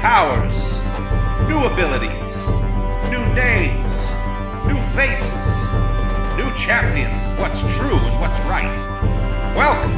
powers, 0.00 0.72
new 1.46 1.66
abilities, 1.66 2.48
new 3.10 3.22
names, 3.34 4.08
new 4.66 4.80
faces, 4.94 5.68
new 6.38 6.50
champions 6.56 7.26
of 7.26 7.38
what's 7.38 7.60
true 7.76 7.98
and 7.98 8.18
what's 8.18 8.40
right. 8.40 8.78
Welcome 9.54 9.92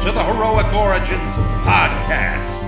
to 0.00 0.10
the 0.10 0.24
Heroic 0.24 0.72
Origins 0.72 1.34
Podcast. 1.66 2.64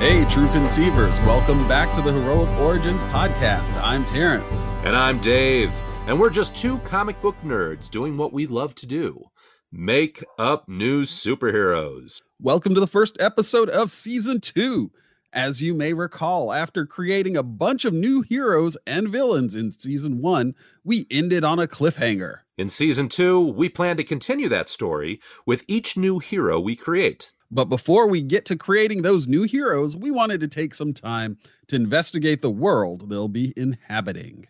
Hey, 0.00 0.24
true 0.28 0.48
conceivers, 0.48 1.20
welcome 1.20 1.68
back 1.68 1.94
to 1.94 2.02
the 2.02 2.12
Heroic 2.12 2.50
Origins 2.58 3.04
Podcast. 3.04 3.80
I'm 3.80 4.04
Terrence. 4.04 4.64
And 4.82 4.96
I'm 4.96 5.20
Dave. 5.20 5.72
And 6.08 6.18
we're 6.18 6.30
just 6.30 6.56
two 6.56 6.78
comic 6.78 7.22
book 7.22 7.36
nerds 7.44 7.88
doing 7.88 8.16
what 8.16 8.32
we 8.32 8.48
love 8.48 8.74
to 8.76 8.86
do 8.86 9.30
make 9.70 10.24
up 10.36 10.68
new 10.68 11.02
superheroes. 11.02 12.22
Welcome 12.40 12.72
to 12.74 12.80
the 12.80 12.86
first 12.86 13.16
episode 13.18 13.68
of 13.68 13.90
season 13.90 14.40
two. 14.40 14.92
As 15.32 15.60
you 15.60 15.74
may 15.74 15.92
recall, 15.92 16.52
after 16.52 16.86
creating 16.86 17.36
a 17.36 17.42
bunch 17.42 17.84
of 17.84 17.92
new 17.92 18.22
heroes 18.22 18.76
and 18.86 19.08
villains 19.08 19.56
in 19.56 19.72
season 19.72 20.22
one, 20.22 20.54
we 20.84 21.08
ended 21.10 21.42
on 21.42 21.58
a 21.58 21.66
cliffhanger. 21.66 22.42
In 22.56 22.70
season 22.70 23.08
two, 23.08 23.40
we 23.40 23.68
plan 23.68 23.96
to 23.96 24.04
continue 24.04 24.48
that 24.50 24.68
story 24.68 25.20
with 25.46 25.64
each 25.66 25.96
new 25.96 26.20
hero 26.20 26.60
we 26.60 26.76
create. 26.76 27.32
But 27.50 27.64
before 27.64 28.06
we 28.06 28.22
get 28.22 28.44
to 28.46 28.56
creating 28.56 29.02
those 29.02 29.26
new 29.26 29.42
heroes, 29.42 29.96
we 29.96 30.12
wanted 30.12 30.38
to 30.38 30.46
take 30.46 30.76
some 30.76 30.94
time 30.94 31.38
to 31.66 31.74
investigate 31.74 32.40
the 32.40 32.52
world 32.52 33.10
they'll 33.10 33.26
be 33.26 33.52
inhabiting. 33.56 34.46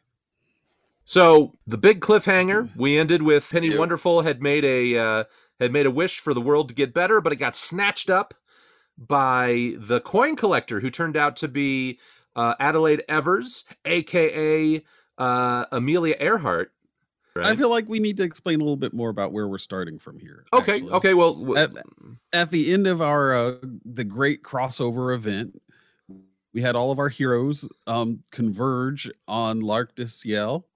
So 1.06 1.54
the 1.66 1.78
big 1.78 2.02
cliffhanger 2.02 2.68
we 2.76 2.98
ended 2.98 3.22
with 3.22 3.48
Penny 3.50 3.74
Wonderful 3.74 4.20
had 4.20 4.42
made 4.42 4.66
a 4.66 4.98
uh, 4.98 5.24
had 5.60 5.72
made 5.72 5.86
a 5.86 5.90
wish 5.90 6.20
for 6.20 6.34
the 6.34 6.40
world 6.40 6.68
to 6.68 6.74
get 6.74 6.94
better, 6.94 7.20
but 7.20 7.32
it 7.32 7.36
got 7.36 7.56
snatched 7.56 8.10
up 8.10 8.34
by 8.96 9.74
the 9.78 10.00
coin 10.00 10.36
collector, 10.36 10.80
who 10.80 10.90
turned 10.90 11.16
out 11.16 11.36
to 11.36 11.48
be 11.48 11.98
uh, 12.34 12.54
Adelaide 12.58 13.04
Evers, 13.08 13.64
aka 13.84 14.82
uh, 15.18 15.64
Amelia 15.70 16.16
Earhart. 16.18 16.72
Right? 17.34 17.46
I 17.46 17.56
feel 17.56 17.70
like 17.70 17.88
we 17.88 18.00
need 18.00 18.16
to 18.16 18.24
explain 18.24 18.60
a 18.60 18.64
little 18.64 18.76
bit 18.76 18.92
more 18.92 19.10
about 19.10 19.32
where 19.32 19.46
we're 19.46 19.58
starting 19.58 19.98
from 19.98 20.18
here. 20.18 20.44
Okay. 20.52 20.76
Actually. 20.76 20.90
Okay. 20.90 21.14
Well, 21.14 21.34
w- 21.34 21.56
at, 21.56 21.70
at, 22.32 22.50
the 22.50 22.72
end 22.72 22.88
of 22.88 23.00
our 23.00 23.32
uh, 23.32 23.54
the 23.84 24.02
great 24.02 24.42
crossover 24.42 25.14
event, 25.14 25.60
we 26.52 26.62
had 26.62 26.74
all 26.74 26.90
of 26.90 26.98
our 26.98 27.08
heroes 27.08 27.68
um, 27.86 28.24
converge 28.32 29.08
on 29.28 29.60
Lark 29.60 29.94
de 29.94 30.08
Ciel 30.08 30.66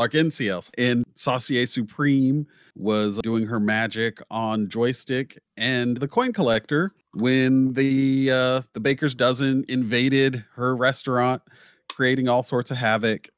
Larkenciel. 0.00 0.68
And 0.76 1.04
Saucier 1.14 1.66
Supreme 1.66 2.46
was 2.76 3.18
doing 3.18 3.46
her 3.46 3.60
magic 3.60 4.20
on 4.30 4.68
joystick 4.68 5.38
and 5.56 5.96
the 5.98 6.08
coin 6.08 6.32
collector 6.32 6.90
when 7.12 7.72
the 7.74 8.30
uh 8.30 8.62
the 8.72 8.80
baker's 8.80 9.14
dozen 9.14 9.64
invaded 9.68 10.44
her 10.54 10.74
restaurant 10.74 11.42
creating 11.88 12.28
all 12.28 12.42
sorts 12.42 12.70
of 12.70 12.76
havoc 12.76 13.28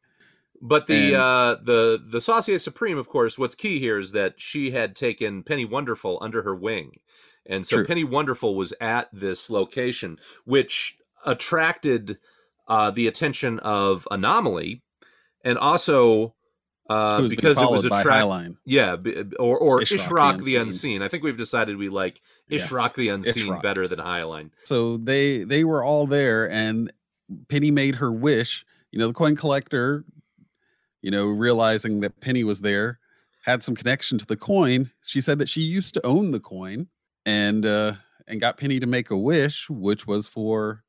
but 0.62 0.86
the 0.86 1.08
and, 1.08 1.16
uh 1.16 1.56
the 1.62 2.02
the 2.02 2.20
saucier 2.20 2.56
supreme 2.56 2.96
of 2.96 3.08
course 3.08 3.38
what's 3.38 3.54
key 3.54 3.78
here 3.78 3.98
is 3.98 4.12
that 4.12 4.40
she 4.40 4.70
had 4.70 4.96
taken 4.96 5.42
penny 5.42 5.64
wonderful 5.66 6.18
under 6.22 6.42
her 6.42 6.54
wing 6.54 6.92
and 7.44 7.66
so 7.66 7.76
true. 7.76 7.86
penny 7.86 8.04
wonderful 8.04 8.54
was 8.54 8.72
at 8.80 9.08
this 9.12 9.50
location 9.50 10.18
which 10.46 10.96
attracted 11.26 12.18
uh 12.68 12.90
the 12.90 13.06
attention 13.06 13.58
of 13.58 14.08
anomaly 14.10 14.80
and 15.44 15.58
also 15.58 16.34
uh, 16.88 17.28
because 17.28 17.60
it 17.60 17.70
was 17.70 17.84
a 17.84 18.02
track, 18.02 18.52
yeah, 18.64 18.96
or 19.38 19.58
or 19.58 19.80
Ishrak, 19.80 20.38
the, 20.38 20.44
the, 20.44 20.56
Unseen. 20.56 21.02
I 21.02 21.08
think 21.08 21.24
we've 21.24 21.36
decided 21.36 21.76
we 21.76 21.88
like 21.88 22.22
Ishrak 22.50 22.82
yes. 22.82 22.92
the 22.94 23.08
Unseen 23.08 23.48
Ishrak. 23.48 23.62
better 23.62 23.88
than 23.88 23.98
Highline. 23.98 24.50
So 24.64 24.96
they 24.96 25.42
they 25.44 25.64
were 25.64 25.82
all 25.82 26.06
there, 26.06 26.48
and 26.48 26.92
Penny 27.48 27.70
made 27.70 27.96
her 27.96 28.12
wish. 28.12 28.64
You 28.92 29.00
know, 29.00 29.08
the 29.08 29.14
coin 29.14 29.36
collector, 29.36 30.04
you 31.02 31.10
know, 31.10 31.26
realizing 31.26 32.00
that 32.00 32.20
Penny 32.20 32.44
was 32.44 32.60
there, 32.60 33.00
had 33.44 33.62
some 33.62 33.74
connection 33.74 34.16
to 34.18 34.26
the 34.26 34.36
coin. 34.36 34.90
She 35.02 35.20
said 35.20 35.38
that 35.40 35.48
she 35.48 35.62
used 35.62 35.94
to 35.94 36.06
own 36.06 36.30
the 36.30 36.40
coin, 36.40 36.86
and 37.24 37.66
uh, 37.66 37.94
and 38.28 38.40
got 38.40 38.58
Penny 38.58 38.78
to 38.78 38.86
make 38.86 39.10
a 39.10 39.16
wish, 39.16 39.68
which 39.68 40.06
was 40.06 40.28
for 40.28 40.84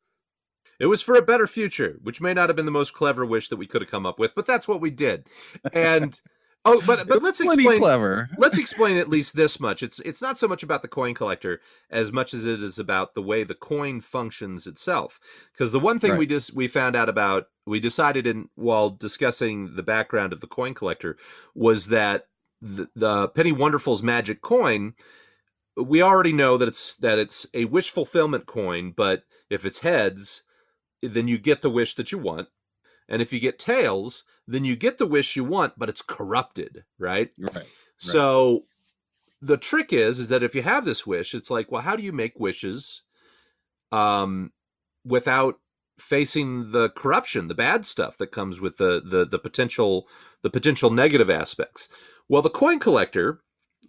it 0.80 0.88
was 0.88 1.02
for 1.02 1.16
a 1.16 1.22
better 1.22 1.48
future, 1.48 1.98
which 2.04 2.22
may 2.22 2.34
not 2.34 2.50
have 2.50 2.56
been 2.56 2.66
the 2.66 2.72
most 2.72 2.94
clever 2.94 3.26
wish 3.26 3.50
that 3.50 3.58
we 3.58 3.66
could 3.66 3.82
have 3.82 3.92
come 3.92 4.06
up 4.06 4.20
with, 4.20 4.36
but 4.36 4.46
that's 4.46 4.68
what 4.68 4.82
we 4.82 4.92
did. 4.92 5.26
And 5.74 6.20
oh, 6.66 6.82
but 6.86 7.08
but 7.08 7.24
let's 7.24 7.42
explain. 7.42 7.80
Clever. 7.80 8.30
let's 8.38 8.58
explain 8.58 8.98
at 8.98 9.10
least 9.10 9.36
this 9.36 9.60
much. 9.60 9.82
It's 9.82 10.00
it's 10.02 10.22
not 10.22 10.38
so 10.38 10.48
much 10.48 10.62
about 10.62 10.84
the 10.84 10.88
coin 10.88 11.14
collector 11.16 11.62
as 11.90 12.12
much 12.12 12.34
as 12.34 12.46
it 12.46 12.62
is 12.62 12.78
about 12.78 13.16
the 13.16 13.24
way 13.24 13.44
the 13.44 13.56
coin 13.56 14.02
functions 14.02 14.68
itself. 14.68 15.20
Because 15.52 15.72
the 15.72 15.80
one 15.80 15.98
thing 15.98 16.12
right. 16.12 16.20
we 16.20 16.28
just 16.28 16.56
we 16.56 16.68
found 16.68 16.96
out 16.96 17.09
about, 17.09 17.48
we 17.66 17.80
decided 17.80 18.28
in 18.28 18.50
while 18.56 18.90
discussing 18.90 19.76
the 19.76 19.84
background 19.84 20.32
of 20.32 20.42
the 20.42 20.48
coin 20.48 20.74
collector 20.74 21.18
was 21.56 21.88
that 21.88 22.28
the, 22.62 22.88
the 22.96 23.30
Penny 23.30 23.52
Wonderful's 23.52 24.04
magic 24.04 24.42
coin. 24.42 24.94
We 25.76 26.02
already 26.02 26.34
know 26.34 26.58
that 26.58 26.68
it's 26.68 26.96
that 26.96 27.20
it's 27.20 27.46
a 27.54 27.66
wish 27.66 27.92
fulfillment 27.92 28.48
coin, 28.48 28.94
but 28.96 29.24
if 29.48 29.64
it's 29.64 29.80
heads, 29.80 30.44
then 31.07 31.28
you 31.28 31.38
get 31.38 31.62
the 31.62 31.69
wish 31.69 31.95
that 31.95 32.12
you 32.12 32.18
want. 32.18 32.50
And 33.09 33.22
if 33.22 33.31
you 33.31 33.40
get 33.40 33.59
tails, 33.59 34.23
then 34.47 34.66
you 34.66 34.75
get 34.75 34.97
the 34.97 35.06
wish 35.06 35.35
you 35.35 35.44
want, 35.44 35.73
but 35.78 35.90
it's 35.90 36.01
corrupted, 36.01 36.84
right? 37.00 37.31
Right. 37.40 37.66
So 37.97 38.66
the 39.41 39.57
trick 39.57 39.94
is 39.94 40.19
is 40.19 40.29
that 40.29 40.44
if 40.44 40.56
you 40.56 40.62
have 40.62 40.85
this 40.85 41.06
wish, 41.06 41.34
it's 41.34 41.50
like, 41.50 41.72
well, 41.72 41.81
how 41.81 41.96
do 41.96 42.03
you 42.03 42.12
make 42.12 42.40
wishes 42.40 43.03
um 43.91 44.51
without 45.06 45.59
facing 45.97 46.72
the 46.72 46.90
corruption, 46.90 47.47
the 47.47 47.56
bad 47.56 47.85
stuff 47.85 48.17
that 48.17 48.31
comes 48.31 48.59
with 48.59 48.78
the 48.78 49.01
the 49.03 49.25
the 49.25 49.40
potential 49.40 50.07
the 50.41 50.50
potential 50.50 50.90
negative 50.90 51.29
aspects? 51.29 51.90
Well, 52.29 52.41
the 52.41 52.50
coin 52.50 52.79
collector, 52.79 53.40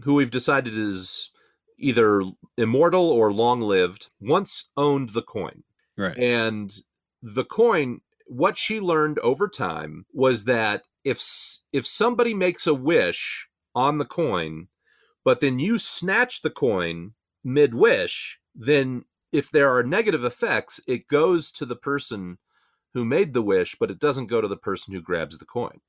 who 0.02 0.14
we've 0.14 0.30
decided 0.30 0.76
is 0.76 1.30
either 1.78 2.22
immortal 2.56 3.08
or 3.08 3.32
long 3.32 3.60
lived, 3.60 4.08
once 4.20 4.70
owned 4.76 5.10
the 5.10 5.22
coin. 5.22 5.62
Right. 5.96 6.16
And 6.16 6.72
the 7.22 7.44
coin 7.44 8.00
what 8.26 8.58
she 8.58 8.78
learned 8.78 9.18
over 9.20 9.48
time 9.48 10.04
was 10.12 10.44
that 10.44 10.82
if 11.04 11.22
if 11.72 11.86
somebody 11.86 12.34
makes 12.34 12.66
a 12.66 12.74
wish 12.74 13.48
on 13.74 13.98
the 13.98 14.04
coin 14.04 14.68
but 15.24 15.40
then 15.40 15.58
you 15.58 15.78
snatch 15.78 16.42
the 16.42 16.50
coin 16.50 17.12
mid 17.42 17.74
wish 17.74 18.38
then 18.54 19.04
if 19.32 19.50
there 19.50 19.74
are 19.74 19.82
negative 19.82 20.24
effects 20.24 20.80
it 20.86 21.06
goes 21.08 21.50
to 21.50 21.64
the 21.64 21.76
person 21.76 22.38
who 22.94 23.04
made 23.04 23.32
the 23.32 23.42
wish 23.42 23.76
but 23.78 23.90
it 23.90 23.98
doesn't 23.98 24.26
go 24.26 24.40
to 24.40 24.48
the 24.48 24.56
person 24.56 24.94
who 24.94 25.00
grabs 25.00 25.38
the 25.38 25.44
coin 25.44 25.80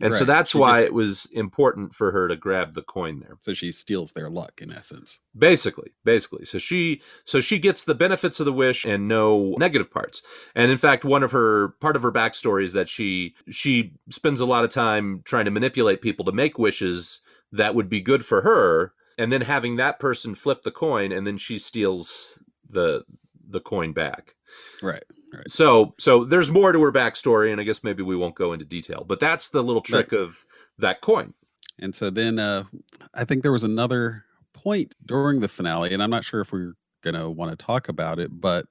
and 0.00 0.12
right. 0.12 0.18
so 0.18 0.24
that's 0.24 0.52
she 0.52 0.58
why 0.58 0.80
just, 0.80 0.86
it 0.88 0.94
was 0.94 1.26
important 1.32 1.94
for 1.94 2.12
her 2.12 2.28
to 2.28 2.36
grab 2.36 2.74
the 2.74 2.82
coin 2.82 3.20
there. 3.20 3.38
So 3.40 3.54
she 3.54 3.72
steals 3.72 4.12
their 4.12 4.30
luck 4.30 4.60
in 4.60 4.72
essence. 4.72 5.20
Basically 5.36 5.92
basically. 6.04 6.44
So 6.44 6.58
she 6.58 7.00
so 7.24 7.40
she 7.40 7.58
gets 7.58 7.84
the 7.84 7.94
benefits 7.94 8.40
of 8.40 8.46
the 8.46 8.52
wish 8.52 8.84
and 8.84 9.08
no 9.08 9.54
negative 9.58 9.90
parts. 9.90 10.22
And 10.54 10.70
in 10.70 10.78
fact 10.78 11.04
one 11.04 11.22
of 11.22 11.32
her 11.32 11.68
part 11.80 11.96
of 11.96 12.02
her 12.02 12.12
backstory 12.12 12.64
is 12.64 12.72
that 12.72 12.88
she 12.88 13.34
she 13.48 13.94
spends 14.08 14.40
a 14.40 14.46
lot 14.46 14.64
of 14.64 14.70
time 14.70 15.22
trying 15.24 15.44
to 15.44 15.50
manipulate 15.50 16.02
people 16.02 16.24
to 16.24 16.32
make 16.32 16.58
wishes 16.58 17.20
that 17.52 17.74
would 17.74 17.88
be 17.88 18.00
good 18.00 18.24
for 18.24 18.42
her. 18.42 18.92
And 19.18 19.32
then 19.32 19.42
having 19.42 19.76
that 19.76 19.98
person 19.98 20.34
flip 20.34 20.62
the 20.62 20.70
coin 20.70 21.12
and 21.12 21.26
then 21.26 21.36
she 21.36 21.58
steals 21.58 22.42
the 22.68 23.04
the 23.46 23.60
coin 23.60 23.92
back. 23.92 24.34
Right 24.82 25.04
Right. 25.32 25.50
So 25.50 25.94
so 25.98 26.24
there's 26.24 26.50
more 26.50 26.72
to 26.72 26.82
her 26.82 26.92
backstory, 26.92 27.52
and 27.52 27.60
I 27.60 27.64
guess 27.64 27.84
maybe 27.84 28.02
we 28.02 28.16
won't 28.16 28.34
go 28.34 28.52
into 28.52 28.64
detail, 28.64 29.04
but 29.06 29.20
that's 29.20 29.48
the 29.48 29.62
little 29.62 29.82
trick 29.82 30.12
of 30.12 30.44
that 30.78 31.00
coin. 31.00 31.34
And 31.78 31.94
so 31.94 32.10
then 32.10 32.38
uh 32.38 32.64
I 33.14 33.24
think 33.24 33.42
there 33.42 33.52
was 33.52 33.64
another 33.64 34.24
point 34.52 34.94
during 35.06 35.40
the 35.40 35.48
finale, 35.48 35.92
and 35.92 36.02
I'm 36.02 36.10
not 36.10 36.24
sure 36.24 36.40
if 36.40 36.52
we're 36.52 36.74
gonna 37.02 37.30
want 37.30 37.56
to 37.56 37.64
talk 37.64 37.88
about 37.88 38.18
it, 38.18 38.40
but 38.40 38.66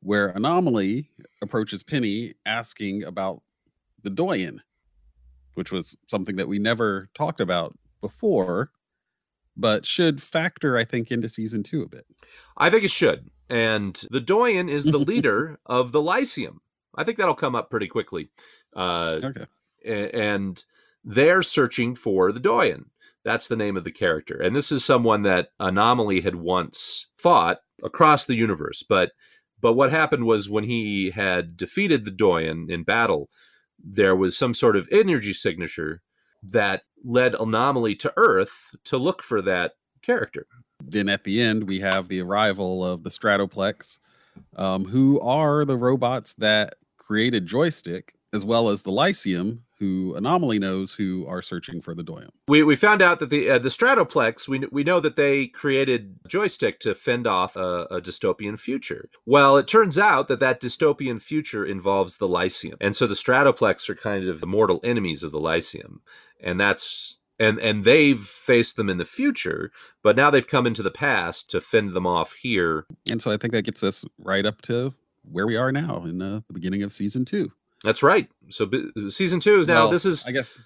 where 0.00 0.28
Anomaly 0.28 1.10
approaches 1.42 1.82
Penny 1.82 2.34
asking 2.44 3.02
about 3.02 3.42
the 4.02 4.10
Doyen, 4.10 4.62
which 5.54 5.72
was 5.72 5.98
something 6.06 6.36
that 6.36 6.48
we 6.48 6.58
never 6.58 7.08
talked 7.14 7.40
about 7.40 7.76
before, 8.00 8.70
but 9.56 9.86
should 9.86 10.22
factor, 10.22 10.76
I 10.76 10.84
think, 10.84 11.10
into 11.10 11.28
season 11.28 11.62
two 11.62 11.82
a 11.82 11.88
bit. 11.88 12.06
I 12.56 12.70
think 12.70 12.84
it 12.84 12.90
should 12.90 13.30
and 13.48 13.94
the 14.10 14.20
Doyen 14.20 14.68
is 14.68 14.84
the 14.84 14.98
leader 14.98 15.58
of 15.66 15.92
the 15.92 16.02
Lyceum. 16.02 16.60
I 16.94 17.04
think 17.04 17.18
that'll 17.18 17.34
come 17.34 17.54
up 17.54 17.70
pretty 17.70 17.88
quickly. 17.88 18.30
Uh, 18.74 19.20
okay. 19.22 19.46
And 19.84 20.62
they're 21.04 21.42
searching 21.42 21.94
for 21.94 22.32
the 22.32 22.40
Doyen. 22.40 22.86
That's 23.24 23.48
the 23.48 23.56
name 23.56 23.76
of 23.76 23.84
the 23.84 23.92
character. 23.92 24.40
And 24.40 24.54
this 24.54 24.72
is 24.72 24.84
someone 24.84 25.22
that 25.22 25.48
Anomaly 25.58 26.22
had 26.22 26.36
once 26.36 27.08
fought 27.16 27.58
across 27.82 28.24
the 28.24 28.34
universe. 28.34 28.82
But 28.82 29.12
but 29.60 29.72
what 29.72 29.90
happened 29.90 30.24
was 30.24 30.50
when 30.50 30.64
he 30.64 31.10
had 31.10 31.56
defeated 31.56 32.04
the 32.04 32.10
Doyen 32.10 32.66
in 32.68 32.84
battle, 32.84 33.30
there 33.82 34.14
was 34.14 34.36
some 34.36 34.54
sort 34.54 34.76
of 34.76 34.88
energy 34.92 35.32
signature 35.32 36.02
that 36.42 36.82
led 37.06 37.34
Anomaly 37.34 37.94
to 37.96 38.12
Earth 38.16 38.74
to 38.84 38.98
look 38.98 39.22
for 39.22 39.40
that 39.40 39.76
character 40.02 40.46
then 40.82 41.08
at 41.08 41.24
the 41.24 41.40
end, 41.40 41.68
we 41.68 41.80
have 41.80 42.08
the 42.08 42.22
arrival 42.22 42.84
of 42.84 43.02
the 43.02 43.10
Stratoplex, 43.10 43.98
um, 44.56 44.86
who 44.86 45.20
are 45.20 45.64
the 45.64 45.76
robots 45.76 46.34
that 46.34 46.74
created 46.98 47.46
Joystick, 47.46 48.14
as 48.32 48.44
well 48.44 48.68
as 48.68 48.82
the 48.82 48.90
Lyceum, 48.90 49.62
who 49.78 50.14
Anomaly 50.14 50.58
knows 50.58 50.94
who 50.94 51.26
are 51.26 51.42
searching 51.42 51.82
for 51.82 51.94
the 51.94 52.02
Doyen. 52.02 52.30
We, 52.48 52.62
we 52.62 52.76
found 52.76 53.02
out 53.02 53.18
that 53.18 53.28
the 53.28 53.50
uh, 53.50 53.58
the 53.58 53.68
Stratoplex 53.68 54.48
we 54.48 54.60
we 54.70 54.84
know 54.84 55.00
that 55.00 55.16
they 55.16 55.46
created 55.46 56.16
joystick 56.26 56.80
to 56.80 56.94
fend 56.94 57.26
off 57.26 57.56
a, 57.56 57.82
a, 57.90 58.00
dystopian 58.00 58.58
future. 58.58 59.10
Well, 59.26 59.58
it 59.58 59.68
turns 59.68 59.98
out 59.98 60.28
that 60.28 60.40
that 60.40 60.62
dystopian 60.62 61.20
future 61.20 61.64
involves 61.64 62.16
the 62.16 62.28
Lyceum, 62.28 62.76
and 62.80 62.96
so 62.96 63.06
the 63.06 63.14
Stratoplex 63.14 63.88
are 63.90 63.94
kind 63.94 64.26
of 64.26 64.40
the 64.40 64.46
mortal 64.46 64.80
enemies 64.82 65.22
of 65.22 65.32
the 65.32 65.40
Lyceum, 65.40 66.00
and 66.40 66.60
that's 66.60 67.18
and 67.38 67.58
and 67.58 67.84
they've 67.84 68.20
faced 68.20 68.76
them 68.76 68.88
in 68.88 68.98
the 68.98 69.04
future, 69.04 69.70
but 70.02 70.16
now 70.16 70.30
they've 70.30 70.46
come 70.46 70.66
into 70.66 70.82
the 70.82 70.90
past 70.90 71.50
to 71.50 71.60
fend 71.60 71.94
them 71.94 72.06
off 72.06 72.32
here. 72.34 72.86
And 73.10 73.20
so 73.20 73.30
I 73.30 73.36
think 73.36 73.52
that 73.52 73.62
gets 73.62 73.82
us 73.82 74.04
right 74.18 74.46
up 74.46 74.62
to 74.62 74.94
where 75.22 75.46
we 75.46 75.56
are 75.56 75.72
now 75.72 76.04
in 76.04 76.22
uh, 76.22 76.40
the 76.46 76.54
beginning 76.54 76.82
of 76.82 76.92
season 76.92 77.24
two. 77.24 77.52
That's 77.84 78.02
right. 78.02 78.28
So 78.48 78.66
b- 78.66 78.90
season 79.10 79.40
two 79.40 79.60
is 79.60 79.66
now. 79.66 79.84
Well, 79.84 79.90
this 79.90 80.06
is, 80.06 80.24
I 80.26 80.32
guess, 80.32 80.58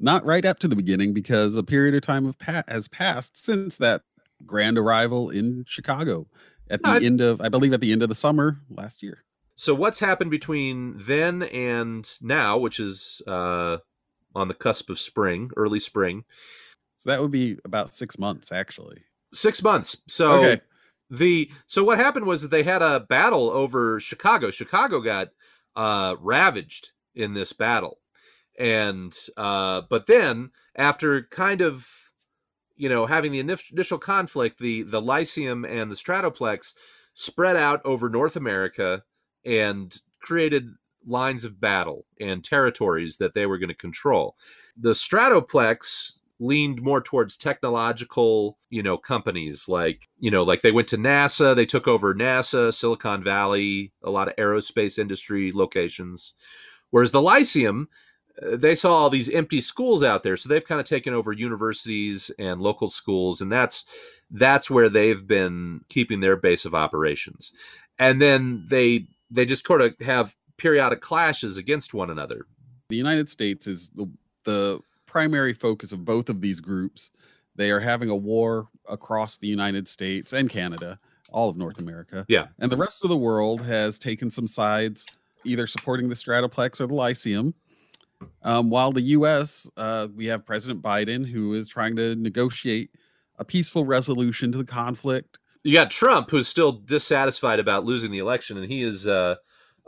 not 0.00 0.24
right 0.24 0.44
up 0.44 0.58
to 0.60 0.68
the 0.68 0.76
beginning 0.76 1.12
because 1.12 1.54
a 1.54 1.62
period 1.62 1.94
of 1.94 2.02
time 2.02 2.26
of 2.26 2.38
pa- 2.38 2.64
has 2.68 2.88
passed 2.88 3.42
since 3.42 3.76
that 3.78 4.02
grand 4.46 4.78
arrival 4.78 5.30
in 5.30 5.64
Chicago 5.66 6.26
at 6.70 6.82
the 6.82 7.00
end 7.02 7.20
of, 7.20 7.40
I 7.40 7.48
believe, 7.48 7.72
at 7.72 7.80
the 7.80 7.92
end 7.92 8.02
of 8.02 8.08
the 8.08 8.14
summer 8.14 8.60
last 8.68 9.02
year. 9.02 9.24
So 9.56 9.74
what's 9.74 9.98
happened 9.98 10.30
between 10.30 10.96
then 10.98 11.42
and 11.42 12.08
now, 12.22 12.58
which 12.58 12.78
is 12.78 13.22
uh, 13.26 13.78
on 14.38 14.48
the 14.48 14.54
cusp 14.54 14.88
of 14.90 14.98
spring, 14.98 15.50
early 15.56 15.80
spring? 15.80 16.24
So 16.96 17.10
that 17.10 17.20
would 17.20 17.30
be 17.30 17.58
about 17.64 17.90
six 17.90 18.18
months, 18.18 18.50
actually. 18.50 19.04
Six 19.32 19.62
months. 19.62 20.02
So 20.08 20.32
okay. 20.32 20.60
the 21.10 21.50
so 21.66 21.84
what 21.84 21.98
happened 21.98 22.26
was 22.26 22.42
that 22.42 22.50
they 22.50 22.62
had 22.62 22.82
a 22.82 23.00
battle 23.00 23.50
over 23.50 24.00
Chicago. 24.00 24.50
Chicago 24.50 25.00
got 25.00 25.28
uh, 25.76 26.16
ravaged 26.20 26.90
in 27.14 27.34
this 27.34 27.52
battle, 27.52 27.98
and 28.58 29.16
uh, 29.36 29.82
but 29.88 30.06
then 30.06 30.50
after 30.74 31.22
kind 31.22 31.60
of 31.60 31.88
you 32.76 32.88
know 32.88 33.06
having 33.06 33.32
the 33.32 33.40
initial 33.40 33.98
conflict, 33.98 34.58
the 34.58 34.82
the 34.82 35.02
Lyceum 35.02 35.64
and 35.64 35.90
the 35.90 35.96
Stratoplex 35.96 36.74
spread 37.14 37.56
out 37.56 37.80
over 37.84 38.08
North 38.08 38.36
America 38.36 39.02
and 39.44 40.00
created 40.20 40.74
lines 41.06 41.44
of 41.44 41.60
battle 41.60 42.04
and 42.20 42.44
territories 42.44 43.16
that 43.18 43.34
they 43.34 43.46
were 43.46 43.58
going 43.58 43.68
to 43.68 43.74
control. 43.74 44.36
The 44.76 44.90
Stratoplex 44.90 46.20
leaned 46.40 46.80
more 46.80 47.00
towards 47.00 47.36
technological, 47.36 48.58
you 48.70 48.82
know, 48.82 48.96
companies 48.96 49.68
like, 49.68 50.06
you 50.18 50.30
know, 50.30 50.42
like 50.42 50.60
they 50.60 50.70
went 50.70 50.88
to 50.88 50.96
NASA, 50.96 51.54
they 51.54 51.66
took 51.66 51.88
over 51.88 52.14
NASA, 52.14 52.72
Silicon 52.72 53.22
Valley, 53.22 53.92
a 54.04 54.10
lot 54.10 54.28
of 54.28 54.36
aerospace 54.36 54.98
industry 54.98 55.50
locations. 55.52 56.34
Whereas 56.90 57.10
the 57.10 57.20
Lyceum, 57.20 57.88
uh, 58.40 58.56
they 58.56 58.74
saw 58.74 58.92
all 58.92 59.10
these 59.10 59.28
empty 59.30 59.60
schools 59.60 60.04
out 60.04 60.22
there, 60.22 60.36
so 60.36 60.48
they've 60.48 60.64
kind 60.64 60.80
of 60.80 60.86
taken 60.86 61.12
over 61.12 61.32
universities 61.32 62.30
and 62.38 62.60
local 62.60 62.88
schools, 62.88 63.40
and 63.40 63.50
that's 63.50 63.84
that's 64.30 64.70
where 64.70 64.88
they've 64.88 65.26
been 65.26 65.80
keeping 65.88 66.20
their 66.20 66.36
base 66.36 66.64
of 66.64 66.74
operations. 66.74 67.52
And 67.98 68.22
then 68.22 68.66
they 68.68 69.06
they 69.30 69.44
just 69.44 69.66
sort 69.66 69.80
of 69.80 69.94
have 70.00 70.36
periodic 70.58 71.00
clashes 71.00 71.56
against 71.56 71.94
one 71.94 72.10
another. 72.10 72.46
The 72.90 72.96
United 72.96 73.30
States 73.30 73.66
is 73.66 73.90
the 73.90 74.10
the 74.44 74.80
primary 75.06 75.52
focus 75.52 75.92
of 75.92 76.04
both 76.04 76.28
of 76.28 76.40
these 76.40 76.60
groups. 76.60 77.10
They 77.56 77.70
are 77.70 77.80
having 77.80 78.08
a 78.08 78.16
war 78.16 78.68
across 78.88 79.36
the 79.36 79.48
United 79.48 79.88
States 79.88 80.32
and 80.32 80.48
Canada, 80.48 80.98
all 81.30 81.48
of 81.48 81.56
North 81.56 81.78
America. 81.78 82.24
Yeah. 82.28 82.46
And 82.58 82.70
the 82.70 82.76
rest 82.76 83.04
of 83.04 83.10
the 83.10 83.16
world 83.16 83.62
has 83.62 83.98
taken 83.98 84.30
some 84.30 84.46
sides, 84.46 85.06
either 85.44 85.66
supporting 85.66 86.08
the 86.08 86.14
Stratoplex 86.14 86.80
or 86.80 86.86
the 86.86 86.94
Lyceum. 86.94 87.54
Um, 88.42 88.70
while 88.70 88.92
the 88.92 89.02
U.S., 89.02 89.68
uh, 89.76 90.08
we 90.14 90.26
have 90.26 90.44
President 90.46 90.82
Biden, 90.82 91.26
who 91.26 91.54
is 91.54 91.68
trying 91.68 91.96
to 91.96 92.16
negotiate 92.16 92.90
a 93.38 93.44
peaceful 93.44 93.84
resolution 93.84 94.50
to 94.52 94.58
the 94.58 94.64
conflict. 94.64 95.38
You 95.62 95.72
got 95.72 95.90
Trump, 95.90 96.30
who's 96.30 96.48
still 96.48 96.72
dissatisfied 96.72 97.60
about 97.60 97.84
losing 97.84 98.10
the 98.10 98.18
election, 98.18 98.56
and 98.56 98.70
he 98.70 98.82
is 98.82 99.06
uh, 99.06 99.36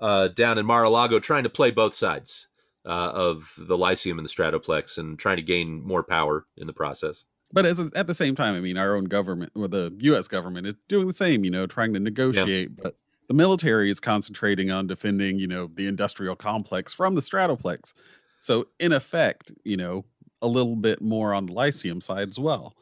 uh, 0.00 0.29
down 0.29 0.58
in 0.58 0.67
Mar-a-Lago 0.67 1.19
trying 1.19 1.44
to 1.44 1.50
play 1.50 1.70
both 1.70 1.94
sides 1.94 2.49
uh, 2.87 3.12
of 3.14 3.55
the 3.58 3.76
Lyceum 3.76 4.19
and 4.19 4.26
the 4.26 4.32
Stratoplex 4.32 4.99
and 4.99 5.19
trying 5.19 5.37
to 5.37 5.43
gain 5.43 5.87
more 5.87 6.02
power 6.02 6.47
in 6.56 6.67
the 6.67 6.73
process. 6.73 7.25
But 7.52 7.67
as 7.67 7.81
at 7.81 8.06
the 8.06 8.14
same 8.14 8.37
time, 8.37 8.55
I 8.55 8.61
mean, 8.61 8.76
our 8.76 8.97
own 8.97 9.05
government, 9.05 9.52
or 9.56 9.67
the 9.67 9.94
U.S. 10.00 10.29
government, 10.29 10.67
is 10.67 10.76
doing 10.88 11.08
the 11.08 11.12
same. 11.12 11.44
You 11.44 11.50
know, 11.50 11.67
trying 11.67 11.93
to 11.94 12.00
negotiate, 12.00 12.70
yeah. 12.70 12.82
but 12.85 12.97
the 13.26 13.35
military 13.35 13.91
is 13.91 13.99
concentrating 13.99 14.70
on 14.70 14.87
defending, 14.87 15.38
you 15.38 15.49
know, 15.49 15.70
the 15.75 15.87
industrial 15.87 16.37
complex 16.37 16.93
from 16.93 17.17
the 17.17 17.20
Stratoplex. 17.20 17.93
So, 18.38 18.69
in 18.79 18.93
effect, 18.93 19.52
you 19.64 19.76
know, 19.76 20.05
a 20.41 20.47
little 20.47 20.76
bit 20.76 21.02
more 21.02 21.35
on 21.35 21.47
the 21.47 21.52
Lyceum 21.52 22.00
side 22.00 22.29
as 22.29 22.38
well. 22.38 22.75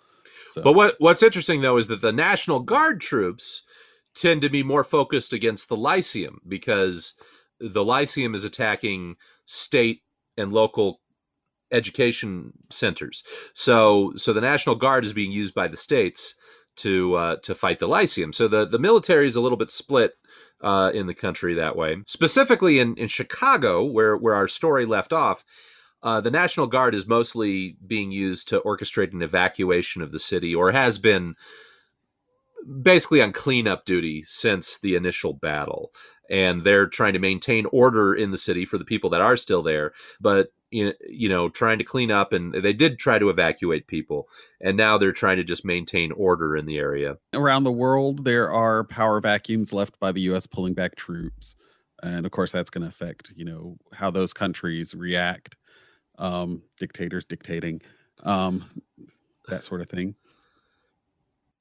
So. 0.51 0.63
But 0.63 0.75
what 0.75 0.97
what's 0.99 1.23
interesting 1.23 1.61
though 1.61 1.77
is 1.77 1.89
that 1.89 2.01
the 2.01 2.13
National 2.13 2.61
Guard 2.61 3.01
troops 3.01 3.63
tend 4.21 4.43
to 4.43 4.49
be 4.49 4.63
more 4.63 4.85
focused 4.85 5.33
against 5.33 5.69
the 5.69 5.77
Lyceum 5.77 6.41
because 6.47 7.15
the 7.61 7.85
Lyceum 7.85 8.35
is 8.35 8.45
attacking 8.45 9.17
state 9.47 10.03
and 10.37 10.53
local 10.53 11.01
education 11.71 12.53
centers. 12.71 13.23
So 13.55 14.13
so 14.17 14.33
the 14.33 14.41
National 14.41 14.75
Guard 14.75 15.05
is 15.05 15.13
being 15.13 15.33
used 15.33 15.55
by 15.55 15.69
the 15.69 15.77
states 15.77 16.35
to 16.77 17.15
uh, 17.15 17.37
to 17.43 17.55
fight 17.55 17.79
the 17.79 17.89
Lyceum. 17.89 18.33
So 18.33 18.49
the 18.49 18.65
the 18.67 18.79
military 18.79 19.27
is 19.27 19.37
a 19.37 19.41
little 19.41 19.59
bit 19.59 19.71
split 19.71 20.13
uh, 20.63 20.91
in 20.95 21.07
the 21.07 21.15
country 21.15 21.55
that 21.55 21.77
way. 21.77 21.99
Specifically 22.07 22.79
in 22.79 22.97
in 22.97 23.09
Chicago, 23.09 23.85
where 23.85 24.17
where 24.17 24.35
our 24.35 24.49
story 24.49 24.87
left 24.87 25.13
off. 25.13 25.45
Uh, 26.01 26.21
the 26.21 26.31
National 26.31 26.69
Guard 26.69 26.95
is 26.95 27.09
mostly 27.09 27.77
being 27.85 28.13
used 28.13 28.47
to 28.47 28.61
orchestrate 28.61 29.13
an 29.13 29.21
evacuation 29.21 30.01
of 30.01 30.13
the 30.13 30.21
city, 30.21 30.55
or 30.55 30.71
has 30.71 30.97
been 30.97 31.35
basically 32.83 33.23
on 33.23 33.33
cleanup 33.33 33.85
duty 33.85 34.23
since 34.23 34.79
the 34.79 34.95
initial 34.95 35.33
battle. 35.33 35.93
And 36.31 36.63
they're 36.65 36.87
trying 36.87 37.15
to 37.15 37.19
maintain 37.19 37.67
order 37.73 38.15
in 38.15 38.31
the 38.31 38.39
city 38.39 38.67
for 38.67 38.77
the 38.77 38.85
people 38.85 39.09
that 39.11 39.23
are 39.23 39.37
still 39.37 39.63
there 39.63 39.93
but 40.21 40.53
you 40.71 41.29
know 41.29 41.49
trying 41.49 41.79
to 41.79 41.85
clean 41.85 42.11
up 42.11 42.33
and 42.33 42.53
they 42.53 42.73
did 42.73 42.99
try 42.99 43.19
to 43.19 43.31
evacuate 43.31 43.87
people 43.87 44.29
and 44.61 44.77
now 44.77 44.99
they're 44.99 45.13
trying 45.13 45.37
to 45.39 45.45
just 45.45 45.65
maintain 45.65 46.13
order 46.13 46.57
in 46.57 46.67
the 46.67 46.79
area. 46.79 47.17
Around 47.33 47.65
the 47.65 47.73
world 47.73 48.25
there 48.25 48.53
are 48.53 48.85
power 48.85 49.21
vacuums 49.21 49.73
left 49.73 49.99
by 49.99 50.13
the 50.13 50.21
US 50.33 50.47
pulling 50.47 50.75
back 50.75 50.97
troops 50.97 51.55
and 52.03 52.27
of 52.27 52.33
course 52.33 52.53
that's 52.53 52.71
going 52.71 52.83
to 52.83 52.89
affect 52.89 53.33
you 53.35 53.45
know 53.45 53.79
how 53.95 54.11
those 54.11 54.35
countries 54.35 54.95
react 54.95 55.57
um 56.19 56.63
dictators 56.79 57.25
dictating 57.25 57.81
um 58.25 58.65
that 59.47 59.65
sort 59.65 59.81
of 59.81 59.89
thing 59.89 60.15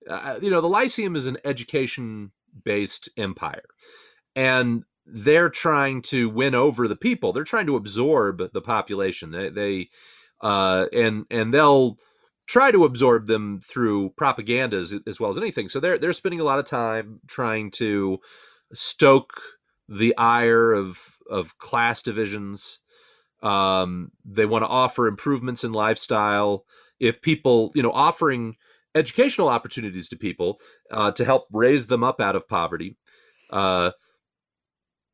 uh, 0.09 0.39
you 0.41 0.49
know 0.49 0.61
the 0.61 0.67
lyceum 0.67 1.15
is 1.15 1.27
an 1.27 1.37
education 1.43 2.31
based 2.63 3.09
empire 3.17 3.63
and 4.35 4.83
they're 5.05 5.49
trying 5.49 6.01
to 6.01 6.29
win 6.29 6.53
over 6.53 6.87
the 6.87 6.95
people. 6.95 7.33
They're 7.33 7.43
trying 7.43 7.65
to 7.67 7.75
absorb 7.75 8.51
the 8.53 8.61
population. 8.61 9.31
They, 9.31 9.49
they 9.49 9.89
uh, 10.41 10.85
and 10.93 11.25
and 11.31 11.53
they'll 11.53 11.97
try 12.45 12.71
to 12.71 12.85
absorb 12.85 13.27
them 13.27 13.59
through 13.61 14.11
propaganda 14.11 14.77
as, 14.77 14.93
as 15.05 15.19
well 15.19 15.31
as 15.31 15.37
anything. 15.37 15.69
So 15.69 15.79
they're 15.79 15.97
they're 15.97 16.13
spending 16.13 16.39
a 16.39 16.45
lot 16.45 16.59
of 16.59 16.65
time 16.65 17.21
trying 17.27 17.71
to 17.71 18.19
stoke 18.73 19.33
the 19.87 20.15
ire 20.17 20.73
of 20.73 21.17
of 21.29 21.57
class 21.57 22.03
divisions. 22.03 22.79
Um, 23.41 24.11
they 24.25 24.45
want 24.45 24.63
to 24.63 24.69
offer 24.69 25.07
improvements 25.07 25.63
in 25.63 25.71
lifestyle. 25.71 26.65
If 26.99 27.21
people, 27.21 27.71
you 27.75 27.83
know, 27.83 27.91
offering 27.91 28.57
educational 28.97 29.49
opportunities 29.49 30.09
to 30.09 30.17
people 30.17 30.59
uh, 30.91 31.11
to 31.11 31.23
help 31.23 31.47
raise 31.51 31.87
them 31.87 32.03
up 32.03 32.19
out 32.19 32.35
of 32.35 32.47
poverty. 32.47 32.97
Uh, 33.49 33.91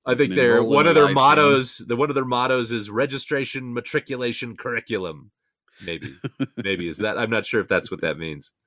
I 0.06 0.16
think 0.16 0.36
they're 0.36 0.62
one 0.62 0.88
of 0.88 0.96
their 0.96 1.14
mottos. 1.14 1.78
The 1.78 1.96
one 1.96 2.10
of 2.10 2.16
their 2.16 2.26
mottos 2.26 2.72
is 2.72 2.90
registration, 2.90 3.74
matriculation, 3.74 4.58
curriculum. 4.58 5.32
Maybe, 5.84 6.16
maybe 6.58 6.88
is 6.88 6.98
that? 6.98 7.18
I'm 7.18 7.30
not 7.30 7.46
sure 7.46 7.62
if 7.62 7.68
that's 7.68 7.90
what 7.90 8.02
that 8.02 8.18
means. 8.18 8.52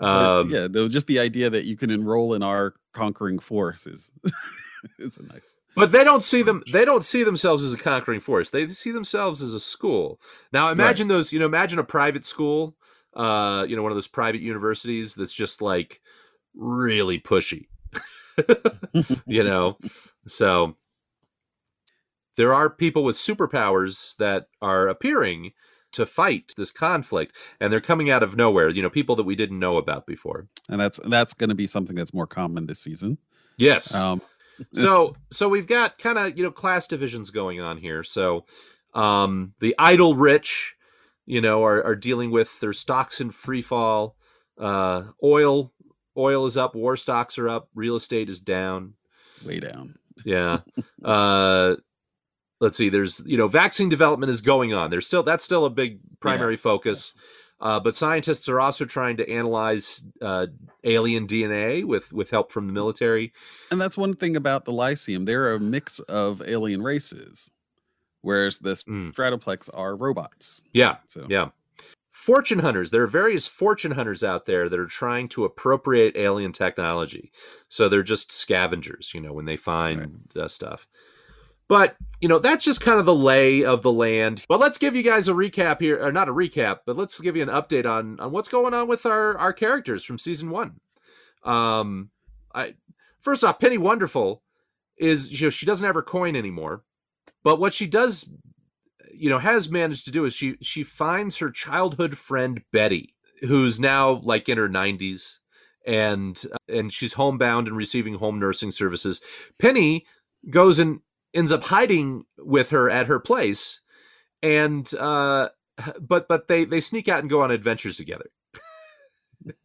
Um, 0.00 0.50
yeah, 0.50 0.66
no, 0.68 0.88
just 0.88 1.06
the 1.06 1.20
idea 1.20 1.48
that 1.48 1.64
you 1.64 1.76
can 1.76 1.88
enroll 1.88 2.34
in 2.34 2.42
our 2.42 2.74
conquering 2.92 3.38
force 3.38 3.86
is 3.86 4.10
it's 4.98 5.16
a 5.16 5.22
nice. 5.22 5.56
But 5.76 5.92
they 5.92 6.02
don't 6.04 6.22
see 6.22 6.42
them. 6.42 6.62
They 6.72 6.84
don't 6.84 7.04
see 7.04 7.22
themselves 7.22 7.64
as 7.64 7.72
a 7.72 7.78
conquering 7.78 8.20
force. 8.20 8.50
They 8.50 8.66
see 8.68 8.90
themselves 8.90 9.40
as 9.40 9.54
a 9.54 9.60
school. 9.60 10.20
Now, 10.52 10.70
imagine 10.70 11.08
right. 11.08 11.14
those. 11.14 11.32
You 11.32 11.38
know, 11.38 11.46
imagine 11.46 11.78
a 11.78 11.84
private 11.84 12.26
school. 12.26 12.76
Uh, 13.14 13.64
you 13.68 13.76
know, 13.76 13.82
one 13.82 13.92
of 13.92 13.96
those 13.96 14.08
private 14.08 14.40
universities 14.40 15.14
that's 15.14 15.32
just 15.32 15.60
like 15.60 16.00
really 16.54 17.18
pushy. 17.18 17.66
you 19.26 19.42
know, 19.42 19.76
so 20.26 20.76
there 22.36 22.54
are 22.54 22.70
people 22.70 23.04
with 23.04 23.16
superpowers 23.16 24.16
that 24.16 24.46
are 24.60 24.88
appearing 24.88 25.52
to 25.92 26.06
fight 26.06 26.54
this 26.56 26.70
conflict, 26.70 27.36
and 27.60 27.72
they're 27.72 27.80
coming 27.80 28.10
out 28.10 28.22
of 28.22 28.36
nowhere. 28.36 28.70
You 28.70 28.82
know, 28.82 28.90
people 28.90 29.16
that 29.16 29.24
we 29.24 29.36
didn't 29.36 29.58
know 29.58 29.76
about 29.76 30.06
before. 30.06 30.48
And 30.68 30.80
that's 30.80 30.98
that's 31.04 31.34
going 31.34 31.50
to 31.50 31.54
be 31.54 31.66
something 31.66 31.96
that's 31.96 32.14
more 32.14 32.26
common 32.26 32.66
this 32.66 32.80
season. 32.80 33.18
Yes. 33.58 33.94
Um, 33.94 34.22
so 34.72 35.14
so 35.30 35.48
we've 35.48 35.66
got 35.66 35.98
kind 35.98 36.18
of 36.18 36.36
you 36.36 36.42
know 36.42 36.50
class 36.50 36.86
divisions 36.86 37.30
going 37.30 37.60
on 37.60 37.78
here. 37.78 38.02
So 38.02 38.46
um, 38.94 39.54
the 39.60 39.74
idle 39.78 40.14
rich, 40.14 40.76
you 41.26 41.40
know, 41.40 41.64
are, 41.64 41.82
are 41.84 41.96
dealing 41.96 42.30
with 42.30 42.60
their 42.60 42.72
stocks 42.72 43.20
in 43.20 43.30
free 43.30 43.62
fall. 43.62 44.16
Uh, 44.58 45.04
oil 45.22 45.72
oil 46.16 46.46
is 46.46 46.56
up, 46.56 46.74
war 46.74 46.96
stocks 46.96 47.38
are 47.38 47.48
up, 47.48 47.68
real 47.74 47.96
estate 47.96 48.28
is 48.28 48.40
down, 48.40 48.94
way 49.44 49.60
down. 49.60 49.96
Yeah. 50.24 50.60
uh, 51.04 51.76
let's 52.60 52.76
see. 52.76 52.88
There's 52.88 53.22
you 53.26 53.36
know 53.36 53.48
vaccine 53.48 53.88
development 53.88 54.30
is 54.30 54.40
going 54.40 54.72
on. 54.72 54.90
There's 54.90 55.06
still 55.06 55.22
that's 55.22 55.44
still 55.44 55.64
a 55.64 55.70
big 55.70 56.00
primary 56.20 56.56
focus. 56.56 57.14
Uh, 57.60 57.78
but 57.78 57.94
scientists 57.94 58.48
are 58.48 58.60
also 58.60 58.84
trying 58.84 59.16
to 59.16 59.30
analyze 59.30 60.04
uh, 60.20 60.48
alien 60.82 61.28
DNA 61.28 61.84
with 61.84 62.12
with 62.12 62.30
help 62.30 62.50
from 62.50 62.66
the 62.66 62.72
military. 62.72 63.32
And 63.70 63.80
that's 63.80 63.96
one 63.96 64.14
thing 64.14 64.36
about 64.36 64.64
the 64.64 64.72
Lyceum. 64.72 65.26
They're 65.26 65.54
a 65.54 65.60
mix 65.60 66.00
of 66.00 66.42
alien 66.44 66.82
races, 66.82 67.50
whereas 68.22 68.58
this 68.58 68.84
mm. 68.84 69.12
Stratoplex 69.12 69.68
are 69.74 69.94
robots. 69.94 70.62
Yeah. 70.72 70.96
So 71.06 71.26
yeah. 71.28 71.50
Fortune 72.10 72.60
hunters. 72.60 72.90
There 72.90 73.02
are 73.02 73.08
various 73.08 73.46
fortune 73.46 73.92
hunters 73.92 74.22
out 74.22 74.46
there 74.46 74.68
that 74.68 74.78
are 74.78 74.86
trying 74.86 75.28
to 75.30 75.44
appropriate 75.44 76.16
alien 76.16 76.52
technology. 76.52 77.32
So 77.68 77.88
they're 77.88 78.02
just 78.02 78.30
scavengers, 78.30 79.12
you 79.14 79.20
know, 79.20 79.32
when 79.32 79.46
they 79.46 79.56
find 79.56 80.20
right. 80.34 80.44
uh, 80.44 80.48
stuff. 80.48 80.86
But, 81.68 81.96
you 82.20 82.28
know, 82.28 82.38
that's 82.38 82.64
just 82.64 82.82
kind 82.82 82.98
of 83.00 83.06
the 83.06 83.14
lay 83.14 83.64
of 83.64 83.80
the 83.80 83.90
land. 83.90 84.44
But 84.46 84.60
let's 84.60 84.76
give 84.76 84.94
you 84.94 85.02
guys 85.02 85.26
a 85.26 85.32
recap 85.32 85.80
here, 85.80 86.04
or 86.04 86.12
not 86.12 86.28
a 86.28 86.32
recap, 86.34 86.80
but 86.84 86.98
let's 86.98 87.18
give 87.18 87.34
you 87.34 87.42
an 87.42 87.48
update 87.48 87.86
on 87.86 88.20
on 88.20 88.30
what's 88.30 88.48
going 88.48 88.74
on 88.74 88.88
with 88.88 89.06
our 89.06 89.38
our 89.38 89.54
characters 89.54 90.04
from 90.04 90.18
season 90.18 90.50
1. 90.50 90.80
Um 91.44 92.10
I 92.54 92.74
first 93.20 93.42
off, 93.42 93.58
Penny 93.58 93.78
Wonderful 93.78 94.42
is 94.98 95.40
you 95.40 95.46
know, 95.46 95.50
she 95.50 95.64
doesn't 95.64 95.86
have 95.86 95.94
her 95.94 96.02
coin 96.02 96.36
anymore. 96.36 96.84
But 97.44 97.58
what 97.58 97.74
she 97.74 97.86
does 97.86 98.30
you 99.12 99.30
know 99.30 99.38
has 99.38 99.70
managed 99.70 100.04
to 100.06 100.10
do 100.10 100.24
is 100.24 100.34
she 100.34 100.56
she 100.60 100.82
finds 100.82 101.38
her 101.38 101.50
childhood 101.50 102.16
friend 102.16 102.62
Betty, 102.72 103.14
who's 103.42 103.78
now 103.78 104.20
like 104.22 104.48
in 104.48 104.58
her 104.58 104.68
90s 104.68 105.38
and 105.86 106.42
and 106.68 106.92
she's 106.92 107.14
homebound 107.14 107.68
and 107.68 107.76
receiving 107.76 108.14
home 108.14 108.38
nursing 108.38 108.70
services. 108.70 109.20
Penny 109.58 110.06
goes 110.50 110.78
and 110.78 111.00
ends 111.34 111.52
up 111.52 111.64
hiding 111.64 112.24
with 112.38 112.70
her 112.70 112.90
at 112.90 113.06
her 113.06 113.18
place 113.18 113.80
and 114.42 114.92
uh 114.94 115.48
but 116.00 116.28
but 116.28 116.48
they 116.48 116.64
they 116.64 116.80
sneak 116.80 117.08
out 117.08 117.20
and 117.20 117.30
go 117.30 117.40
on 117.40 117.50
adventures 117.50 117.96
together 117.96 118.26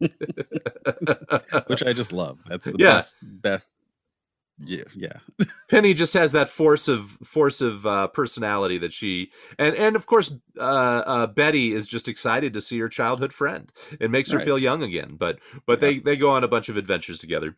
which 1.66 1.82
i 1.84 1.92
just 1.92 2.12
love 2.12 2.40
that's 2.46 2.66
the 2.66 2.74
yeah. 2.78 2.94
best 2.94 3.16
best 3.22 3.76
yeah 4.64 4.84
yeah 4.94 5.18
penny 5.68 5.94
just 5.94 6.14
has 6.14 6.32
that 6.32 6.48
force 6.48 6.88
of 6.88 7.10
force 7.22 7.60
of 7.60 7.86
uh 7.86 8.08
personality 8.08 8.78
that 8.78 8.92
she 8.92 9.30
and 9.58 9.76
and 9.76 9.94
of 9.94 10.06
course 10.06 10.34
uh, 10.58 10.60
uh 10.60 11.26
betty 11.26 11.72
is 11.72 11.86
just 11.86 12.08
excited 12.08 12.52
to 12.52 12.60
see 12.60 12.78
her 12.78 12.88
childhood 12.88 13.32
friend 13.32 13.70
it 14.00 14.10
makes 14.10 14.30
her 14.32 14.38
right. 14.38 14.44
feel 14.44 14.58
young 14.58 14.82
again 14.82 15.16
but 15.16 15.38
but 15.66 15.80
yeah. 15.80 15.88
they 15.88 15.98
they 16.00 16.16
go 16.16 16.30
on 16.30 16.42
a 16.42 16.48
bunch 16.48 16.68
of 16.68 16.76
adventures 16.76 17.18
together 17.18 17.56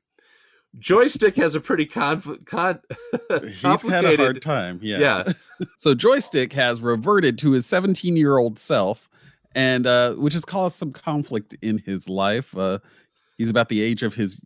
Joystick 0.78 1.35
has 1.37 1.54
a 1.54 1.61
pretty 1.61 1.85
conf- 1.85 2.45
con- 2.45 2.80
He's 3.42 3.83
had 3.83 4.04
a 4.04 4.16
hard 4.16 4.40
time. 4.40 4.78
Yeah. 4.83 4.99
Yeah. 4.99 5.33
so 5.78 5.95
Joystick 5.95 6.52
has 6.52 6.80
reverted 6.80 7.38
to 7.38 7.50
his 7.52 7.66
17 7.66 8.16
year 8.16 8.38
old 8.38 8.59
self, 8.59 9.11
and 9.54 9.87
uh, 9.87 10.14
which 10.14 10.35
has 10.35 10.45
caused 10.45 10.76
some 10.76 10.92
conflict 10.92 11.57
in 11.61 11.78
his 11.78 12.09
life. 12.09 12.57
Uh, 12.57 12.78
he's 13.37 13.50
about 13.50 13.69
the 13.69 13.83
age 13.83 14.02
of 14.02 14.14
his 14.14 14.40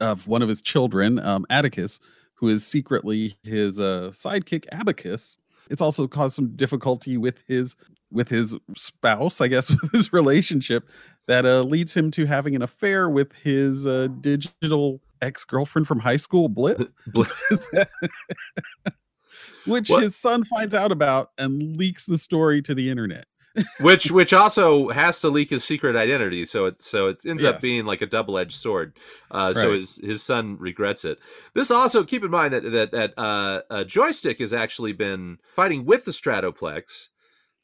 of 0.00 0.26
one 0.26 0.42
of 0.42 0.48
his 0.48 0.62
children, 0.62 1.18
um, 1.18 1.46
Atticus, 1.50 2.00
who 2.34 2.48
is 2.48 2.66
secretly 2.66 3.36
his 3.42 3.78
uh, 3.78 4.10
sidekick 4.12 4.66
Abacus. 4.72 5.38
It's 5.70 5.82
also 5.82 6.08
caused 6.08 6.34
some 6.34 6.56
difficulty 6.56 7.16
with 7.16 7.38
his 7.46 7.76
with 8.12 8.28
his 8.28 8.56
spouse, 8.74 9.40
I 9.40 9.48
guess, 9.48 9.70
with 9.82 9.92
his 9.92 10.12
relationship 10.12 10.88
that 11.26 11.46
uh, 11.46 11.62
leads 11.62 11.96
him 11.96 12.10
to 12.12 12.26
having 12.26 12.56
an 12.56 12.62
affair 12.62 13.08
with 13.08 13.32
his 13.34 13.86
uh, 13.86 14.08
digital 14.20 15.00
ex 15.22 15.44
girlfriend 15.44 15.86
from 15.86 16.00
high 16.00 16.16
school, 16.16 16.48
Blip, 16.48 16.92
Blip. 17.06 17.28
which 19.66 19.88
what? 19.88 20.02
his 20.02 20.16
son 20.16 20.44
finds 20.44 20.74
out 20.74 20.90
about 20.90 21.30
and 21.38 21.76
leaks 21.76 22.06
the 22.06 22.18
story 22.18 22.62
to 22.62 22.74
the 22.74 22.90
internet. 22.90 23.26
Which 23.80 24.10
which 24.10 24.32
also 24.32 24.88
has 24.88 25.20
to 25.20 25.28
leak 25.28 25.50
his 25.50 25.64
secret 25.64 25.96
identity, 25.96 26.44
so 26.44 26.66
it 26.66 26.82
so 26.82 27.08
it 27.08 27.24
ends 27.26 27.42
yes. 27.42 27.54
up 27.54 27.60
being 27.60 27.84
like 27.84 28.00
a 28.00 28.06
double 28.06 28.38
edged 28.38 28.54
sword. 28.54 28.94
Uh, 29.30 29.52
right. 29.54 29.56
So 29.56 29.72
his 29.72 29.96
his 29.96 30.22
son 30.22 30.56
regrets 30.58 31.04
it. 31.04 31.18
This 31.54 31.70
also 31.70 32.04
keep 32.04 32.24
in 32.24 32.30
mind 32.30 32.52
that 32.54 32.62
that, 32.70 32.92
that 32.92 33.18
uh, 33.18 33.62
uh, 33.70 33.84
joystick 33.84 34.38
has 34.38 34.52
actually 34.52 34.92
been 34.92 35.38
fighting 35.54 35.84
with 35.84 36.04
the 36.04 36.12
Stratoplex, 36.12 37.08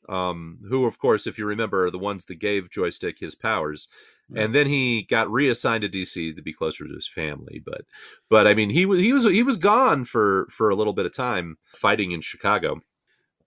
um, 0.08 0.58
who 0.68 0.84
of 0.86 0.98
course, 0.98 1.26
if 1.26 1.38
you 1.38 1.46
remember, 1.46 1.86
are 1.86 1.90
the 1.90 1.98
ones 1.98 2.24
that 2.26 2.36
gave 2.36 2.70
joystick 2.70 3.18
his 3.20 3.34
powers 3.34 3.88
and 4.34 4.54
then 4.54 4.66
he 4.66 5.02
got 5.02 5.30
reassigned 5.30 5.82
to 5.82 5.88
DC 5.88 6.34
to 6.34 6.42
be 6.42 6.52
closer 6.52 6.86
to 6.86 6.94
his 6.94 7.06
family. 7.06 7.62
But, 7.64 7.82
but 8.28 8.46
I 8.46 8.54
mean, 8.54 8.70
he 8.70 8.84
was 8.84 9.00
he 9.00 9.12
was 9.12 9.24
he 9.24 9.42
was 9.42 9.56
gone 9.56 10.04
for 10.04 10.46
for 10.50 10.68
a 10.68 10.74
little 10.74 10.92
bit 10.92 11.06
of 11.06 11.14
time 11.14 11.58
fighting 11.66 12.12
in 12.12 12.20
Chicago. 12.20 12.80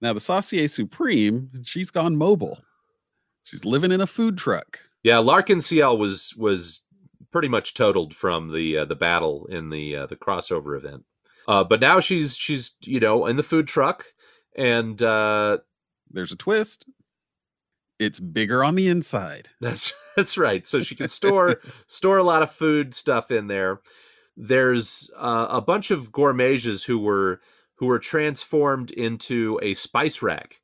Now 0.01 0.13
the 0.13 0.22
Saucier 0.22 0.68
Supreme, 0.68 1.51
she's 1.63 1.91
gone 1.91 2.15
mobile. 2.15 2.60
She's 3.44 3.65
living 3.65 3.91
in 3.91 4.01
a 4.01 4.08
food 4.08 4.38
truck. 4.38 4.79
Yeah, 5.03 5.18
Larkenciel 5.18 5.98
was 5.98 6.34
was 6.38 6.82
pretty 7.32 7.48
much 7.48 7.74
totaled 7.74 8.13
from 8.13 8.53
the 8.53 8.77
uh, 8.77 8.86
the 8.86 8.96
battle 8.96 9.46
in 9.48 9.70
the 9.70 9.96
uh, 9.96 10.06
the 10.06 10.15
crossover 10.15 10.77
event. 10.77 11.06
Uh, 11.48 11.63
but 11.63 11.79
now 11.79 12.00
she's 12.00 12.36
she's 12.36 12.75
you 12.82 13.00
know 13.00 13.25
in 13.25 13.38
the 13.38 13.44
food 13.44 13.68
truck, 13.68 14.06
and 14.56 15.01
uh, 15.01 15.58
there's 16.10 16.32
a 16.32 16.38
twist 16.38 16.86
it's 18.00 18.22
bigger 18.22 18.63
on 18.63 18.75
the 18.75 18.88
inside. 18.88 19.50
That's 19.62 19.94
that's 20.15 20.38
right. 20.38 20.65
So 20.65 20.79
she 20.79 20.96
can 20.96 21.10
store 21.10 21.60
store 21.88 22.18
a 22.18 22.24
lot 22.24 22.41
of 22.41 22.51
food 22.51 22.96
stuff 22.96 23.29
in 23.29 23.48
there. 23.48 23.82
There's 24.36 25.12
uh, 25.18 25.48
a 25.50 25.62
bunch 25.62 25.91
of 25.91 26.12
gourmages 26.12 26.86
who 26.86 26.98
were 26.98 27.41
who 27.79 27.86
were 27.86 28.00
transformed 28.00 28.91
into 28.91 29.59
a 29.63 29.74
spice 29.74 30.21
rack, 30.21 30.59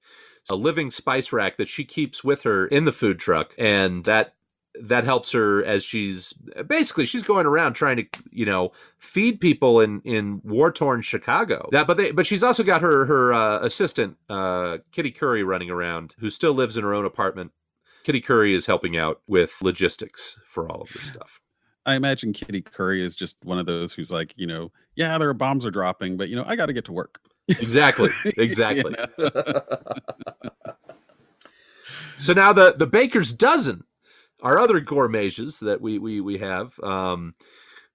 a 0.49 0.55
living 0.55 0.91
spice 0.91 1.31
rack 1.31 1.57
that 1.57 1.69
she 1.69 1.85
keeps 1.85 2.23
with 2.23 2.43
her 2.43 2.67
in 2.67 2.85
the 2.85 2.91
food 2.91 3.19
truck, 3.19 3.55
and 3.57 4.03
that 4.03 4.35
that 4.81 5.05
helps 5.05 5.31
her 5.31 5.63
as 5.63 5.85
she's 5.85 6.33
basically 6.67 7.05
she's 7.05 7.23
going 7.23 7.45
around 7.45 7.73
trying 7.73 7.95
to 7.95 8.05
you 8.31 8.45
know 8.45 8.73
feed 8.97 9.39
people 9.39 9.79
in 9.79 10.01
in 10.01 10.41
war 10.43 10.71
torn 10.71 11.01
Chicago. 11.01 11.69
That 11.71 11.87
but 11.87 11.95
they 11.95 12.11
but 12.11 12.25
she's 12.25 12.43
also 12.43 12.63
got 12.63 12.81
her 12.81 13.05
her 13.05 13.33
uh, 13.33 13.59
assistant 13.59 14.17
uh, 14.29 14.79
Kitty 14.91 15.11
Curry 15.11 15.43
running 15.43 15.69
around 15.69 16.15
who 16.19 16.29
still 16.29 16.53
lives 16.53 16.77
in 16.77 16.83
her 16.83 16.93
own 16.93 17.05
apartment. 17.05 17.51
Kitty 18.03 18.19
Curry 18.19 18.53
is 18.53 18.65
helping 18.65 18.97
out 18.97 19.21
with 19.25 19.61
logistics 19.61 20.37
for 20.45 20.69
all 20.69 20.81
of 20.81 20.89
this 20.93 21.05
stuff. 21.05 21.39
I 21.85 21.95
imagine 21.95 22.33
Kitty 22.33 22.61
Curry 22.61 23.03
is 23.03 23.15
just 23.15 23.37
one 23.43 23.59
of 23.59 23.65
those 23.65 23.93
who's 23.93 24.11
like, 24.11 24.33
you 24.35 24.47
know, 24.47 24.71
yeah, 24.95 25.17
there 25.17 25.29
are 25.29 25.33
bombs 25.33 25.65
are 25.65 25.71
dropping, 25.71 26.17
but 26.17 26.29
you 26.29 26.35
know, 26.35 26.43
I 26.47 26.55
got 26.55 26.65
to 26.67 26.73
get 26.73 26.85
to 26.85 26.91
work. 26.91 27.19
Exactly. 27.47 28.09
Exactly. 28.37 28.95
so 32.17 32.33
now 32.33 32.51
the 32.53 32.73
the 32.77 32.87
baker's 32.87 33.33
dozen 33.33 33.83
our 34.41 34.59
other 34.59 34.79
gourmages 34.79 35.59
that 35.59 35.81
we 35.81 35.97
we 35.97 36.21
we 36.21 36.37
have, 36.37 36.79
um, 36.81 37.33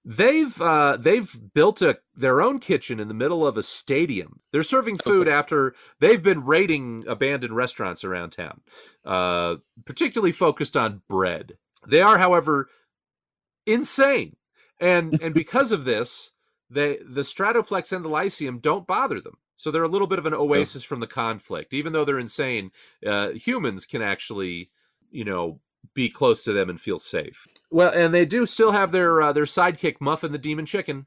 they've 0.03 0.61
uh, 0.61 0.97
they've 0.97 1.39
built 1.53 1.81
a 1.81 1.99
their 2.15 2.41
own 2.41 2.59
kitchen 2.59 2.99
in 2.99 3.07
the 3.07 3.13
middle 3.13 3.47
of 3.47 3.57
a 3.57 3.63
stadium. 3.63 4.41
They're 4.51 4.63
serving 4.63 4.97
food 4.97 5.27
after 5.27 5.73
they've 5.99 6.21
been 6.21 6.43
raiding 6.43 7.05
abandoned 7.07 7.55
restaurants 7.55 8.03
around 8.03 8.31
town, 8.31 8.61
uh, 9.05 9.55
particularly 9.85 10.33
focused 10.33 10.75
on 10.75 11.01
bread. 11.07 11.57
They 11.87 12.01
are, 12.01 12.17
however, 12.17 12.67
insane, 13.65 14.35
and 14.79 15.21
and 15.21 15.33
because 15.33 15.71
of 15.71 15.85
this, 15.85 16.31
they 16.69 16.97
the 16.97 17.21
Stratoplex 17.21 17.91
and 17.91 18.03
the 18.03 18.09
Lyceum 18.09 18.59
don't 18.59 18.87
bother 18.87 19.19
them. 19.19 19.37
So 19.55 19.69
they're 19.69 19.83
a 19.83 19.87
little 19.87 20.07
bit 20.07 20.17
of 20.17 20.25
an 20.25 20.33
oasis 20.33 20.81
from 20.81 21.01
the 21.01 21.07
conflict. 21.07 21.71
Even 21.71 21.93
though 21.93 22.03
they're 22.03 22.17
insane, 22.17 22.71
uh, 23.05 23.29
humans 23.29 23.85
can 23.85 24.01
actually, 24.01 24.71
you 25.11 25.23
know, 25.23 25.59
be 25.93 26.09
close 26.09 26.43
to 26.43 26.53
them 26.53 26.67
and 26.67 26.81
feel 26.81 26.97
safe. 26.97 27.47
Well, 27.69 27.91
and 27.93 28.11
they 28.11 28.25
do 28.25 28.47
still 28.47 28.71
have 28.71 28.91
their 28.91 29.21
uh, 29.21 29.33
their 29.33 29.45
sidekick 29.45 29.97
Muffin 29.99 30.31
the 30.31 30.39
Demon 30.39 30.65
Chicken, 30.65 31.05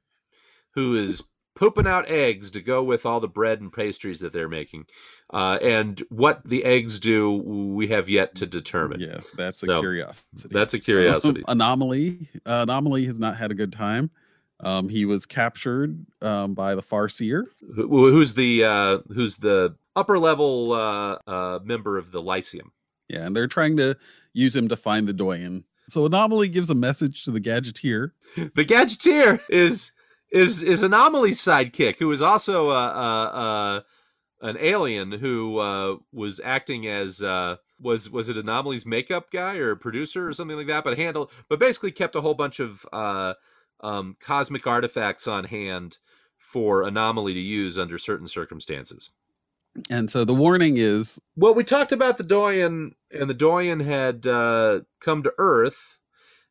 who 0.75 0.95
is 0.95 1.25
pooping 1.55 1.87
out 1.87 2.09
eggs 2.09 2.51
to 2.53 2.61
go 2.61 2.83
with 2.83 3.07
all 3.07 3.21
the 3.21 3.29
bread 3.29 3.61
and 3.61 3.73
pastries 3.73 4.21
that 4.21 4.33
they're 4.33 4.49
making. 4.49 4.87
Uh, 5.33 5.59
and 5.63 6.03
what 6.09 6.43
the 6.45 6.65
eggs 6.65 6.99
do, 6.99 7.33
we 7.33 7.89
have 7.89 8.09
yet 8.09 8.35
to 8.37 8.47
determine. 8.47 9.01
Yes, 9.01 9.31
that's 9.31 9.63
a 9.63 9.67
so, 9.67 9.81
curiosity. 9.81 10.49
That's 10.51 10.75
a 10.75 10.81
curiosity. 10.81 11.43
Anomaly. 11.49 12.29
Uh, 12.45 12.65
Anomaly 12.69 13.07
has 13.07 13.19
not 13.19 13.37
had 13.37 13.51
a 13.51 13.55
good 13.55 13.73
time. 13.73 14.11
Um, 14.61 14.89
he 14.89 15.05
was 15.05 15.27
captured 15.27 16.07
um, 16.23 16.55
by 16.55 16.75
the 16.75 16.83
Farseer. 16.83 17.45
Who, 17.75 18.11
who's 18.11 18.35
the 18.35 18.65
uh, 18.65 18.99
who's 19.13 19.37
the 19.37 19.77
upper 19.97 20.19
level 20.19 20.73
uh, 20.73 21.19
uh, 21.27 21.59
member 21.63 21.99
of 21.99 22.13
the 22.13 22.23
Lyceum? 22.23 22.73
Yeah, 23.09 23.27
and 23.27 23.37
they're 23.37 23.49
trying 23.49 23.77
to 23.79 23.97
use 24.33 24.57
him 24.57 24.69
to 24.69 24.77
find 24.77 25.07
the 25.07 25.13
Doyen. 25.13 25.65
So 25.89 26.07
Anomaly 26.07 26.49
gives 26.49 26.71
a 26.71 26.75
message 26.75 27.25
to 27.25 27.31
the 27.31 27.41
Gadgeteer. 27.41 28.13
The 28.37 28.65
Gadgeteer 28.65 29.41
is 29.51 29.93
is 30.35 30.63
is 30.63 30.83
Anomaly's 30.83 31.41
sidekick, 31.41 31.99
who 32.01 32.11
is 32.11 32.21
also 32.21 32.71
a, 32.71 32.85
a, 32.89 33.85
a 34.43 34.47
an 34.47 34.57
alien 34.61 35.13
who 35.13 35.59
uh, 35.59 35.97
was 36.13 36.41
acting 36.45 36.87
as 36.87 37.23
uh, 37.23 37.57
was 37.81 38.11
was 38.11 38.29
it 38.29 38.37
Anomaly's 38.37 38.85
makeup 38.85 39.31
guy 39.31 39.57
or 39.57 39.77
producer 39.77 40.29
or 40.29 40.33
something 40.33 40.57
like 40.57 40.67
that, 40.67 40.85
but 40.85 40.99
handle 40.99 41.31
but 41.49 41.61
basically 41.61 41.93
kept 41.93 42.17
a 42.17 42.21
whole 42.21 42.35
bunch 42.35 42.59
of 42.59 42.85
uh, 42.93 43.35
um, 43.81 44.17
cosmic 44.21 44.67
artifacts 44.67 45.29
on 45.29 45.45
hand 45.45 45.99
for 46.37 46.83
Anomaly 46.83 47.33
to 47.35 47.41
use 47.41 47.79
under 47.79 47.97
certain 47.97 48.27
circumstances. 48.29 49.13
And 49.89 50.11
so 50.11 50.25
the 50.25 50.35
warning 50.35 50.77
is 50.79 51.21
well, 51.37 51.55
we 51.55 51.63
talked 51.65 51.93
about 51.93 52.17
the 52.17 52.25
Doyen, 52.25 52.97
and 53.13 53.31
the 53.31 53.35
Doyen 53.35 53.81
had 53.81 54.27
uh, 54.27 54.81
come 55.01 55.23
to 55.23 55.33
Earth, 55.39 55.99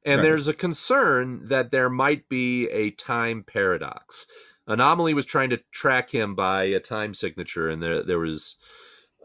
and 0.06 0.18
right. 0.18 0.24
there's 0.24 0.48
a 0.48 0.54
concern 0.54 1.48
that 1.48 1.72
there 1.72 1.90
might 1.90 2.30
be 2.30 2.68
a 2.70 2.92
time 2.92 3.44
paradox. 3.44 4.28
Anomaly 4.68 5.14
was 5.14 5.26
trying 5.26 5.50
to 5.50 5.62
track 5.72 6.12
him 6.12 6.36
by 6.36 6.64
a 6.64 6.80
time 6.80 7.14
signature, 7.14 7.70
and 7.70 7.82
there 7.82 8.04
there 8.04 8.20
was 8.20 8.58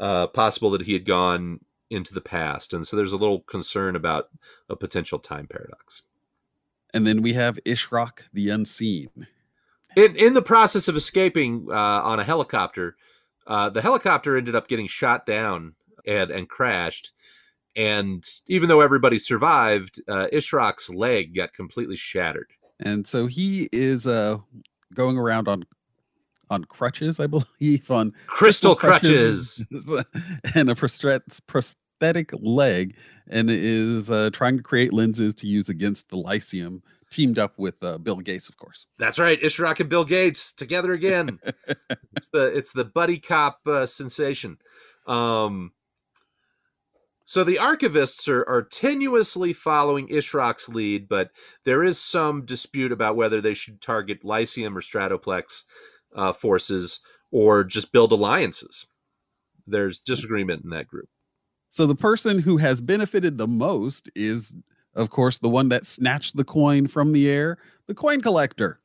uh, 0.01 0.27
possible 0.29 0.71
that 0.71 0.83
he 0.83 0.93
had 0.93 1.05
gone 1.05 1.61
into 1.91 2.13
the 2.13 2.21
past, 2.21 2.75
and 2.75 2.87
so 2.87 2.97
there's 2.97 3.13
a 3.13 3.19
little 3.19 3.41
concern 3.41 3.97
about 3.97 4.29
a 4.69 4.77
potential 4.77 5.19
time 5.19 5.47
paradox. 5.47 6.03
And 6.93 7.07
then 7.07 7.23
we 7.23 7.35
have 7.35 7.63
Ishrak 7.65 8.23
the 8.33 8.49
Unseen. 8.49 9.27
In 9.97 10.17
in 10.17 10.35
the 10.35 10.43
process 10.43 10.89
of 10.89 10.97
escaping 10.97 11.69
uh, 11.71 11.75
on 12.03 12.21
a 12.21 12.25
helicopter 12.25 12.97
uh, 13.49 13.71
the 13.71 13.83
helicopter 13.83 14.37
ended 14.37 14.55
up 14.55 14.69
getting 14.69 14.87
shot 14.87 15.27
down 15.27 15.75
and 16.07 16.31
and 16.31 16.49
crashed. 16.49 17.11
And 17.79 18.27
even 18.49 18.69
though 18.69 18.81
everybody 18.81 19.21
survived, 19.21 20.03
uh, 20.09 20.27
leg 20.93 21.35
got 21.37 21.53
completely 21.53 21.95
shattered. 21.95 22.51
And 22.81 23.07
so 23.07 23.27
he 23.27 23.69
is 23.73 24.05
uh, 24.05 24.39
going 24.95 25.17
around 25.17 25.47
on 25.47 25.65
on 26.51 26.65
crutches, 26.65 27.21
I 27.21 27.27
believe, 27.61 27.91
on 27.91 28.13
crystal, 28.27 28.75
crystal 28.75 28.75
crutches, 28.75 29.65
crutches 29.71 30.05
and 30.57 30.69
a 30.69 30.75
prosthetic 30.75 32.33
leg, 32.41 32.97
and 33.29 33.49
is 33.49 34.11
uh, 34.11 34.31
trying 34.33 34.57
to 34.57 34.63
create 34.63 34.93
lenses 34.93 35.35
to 35.37 35.47
use 35.47 35.69
against 35.69 36.09
the 36.09 36.17
Lyceum 36.17 36.83
teamed 37.11 37.39
up 37.39 37.59
with 37.59 37.83
uh, 37.83 37.99
Bill 37.99 38.17
Gates, 38.17 38.49
of 38.49 38.57
course. 38.57 38.87
That's 38.99 39.21
right, 39.21 39.41
Ishrak 39.41 39.79
and 39.79 39.89
Bill 39.89 40.05
Gates 40.05 40.53
together 40.53 40.93
again. 40.93 41.39
it's 42.17 42.29
the 42.33 42.47
it's 42.47 42.73
the 42.73 42.85
buddy 42.85 43.19
cop 43.19 43.61
uh, 43.67 43.87
sensation. 43.87 44.59
Um, 45.07 45.73
so 47.39 47.45
the 47.45 47.55
archivists 47.55 48.29
are, 48.29 48.43
are 48.49 48.65
tenuously 48.65 49.55
following 49.55 50.09
Ishrak's 50.09 50.69
lead, 50.69 51.09
but 51.09 51.31
there 51.63 51.85
is 51.85 51.97
some 51.97 52.45
dispute 52.45 52.91
about 52.91 53.15
whether 53.15 53.41
they 53.41 53.55
should 53.55 53.81
target 53.81 54.25
Lyceum 54.25 54.77
or 54.77 54.81
Stratoplex 54.81 55.63
uh, 56.17 56.33
forces 56.33 56.99
or 57.31 57.63
just 57.63 57.93
build 57.93 58.11
alliances. 58.11 58.89
There's 59.69 60.01
disagreement 60.01 60.65
in 60.65 60.71
that 60.71 60.89
group. 60.89 61.09
So 61.71 61.87
the 61.87 61.95
person 61.95 62.41
who 62.41 62.57
has 62.57 62.81
benefited 62.81 63.39
the 63.39 63.47
most 63.47 64.11
is 64.17 64.57
of 64.97 65.11
course, 65.11 65.39
the 65.39 65.49
one 65.49 65.69
that 65.69 65.87
snatched 65.87 66.37
the 66.37 66.43
coin 66.43 66.89
from 66.89 67.13
the 67.13 67.31
air, 67.31 67.59
the 67.87 67.95
coin 67.95 68.21
collector. 68.21 68.81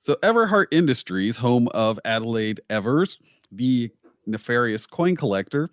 So, 0.00 0.14
Everhart 0.22 0.68
Industries, 0.70 1.36
home 1.36 1.68
of 1.74 2.00
Adelaide 2.06 2.62
Evers, 2.70 3.18
the 3.52 3.90
nefarious 4.24 4.86
coin 4.86 5.14
collector, 5.14 5.68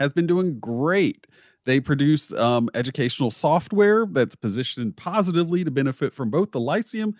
has 0.00 0.12
been 0.12 0.26
doing 0.26 0.58
great. 0.58 1.28
They 1.66 1.80
produce 1.80 2.32
um, 2.32 2.70
educational 2.74 3.32
software 3.32 4.06
that's 4.06 4.36
positioned 4.36 4.96
positively 4.96 5.64
to 5.64 5.70
benefit 5.70 6.14
from 6.14 6.30
both 6.30 6.52
the 6.52 6.60
Lyceum 6.60 7.16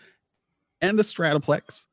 and 0.81 0.97
the 0.97 1.03
Stratoplex. 1.03 1.87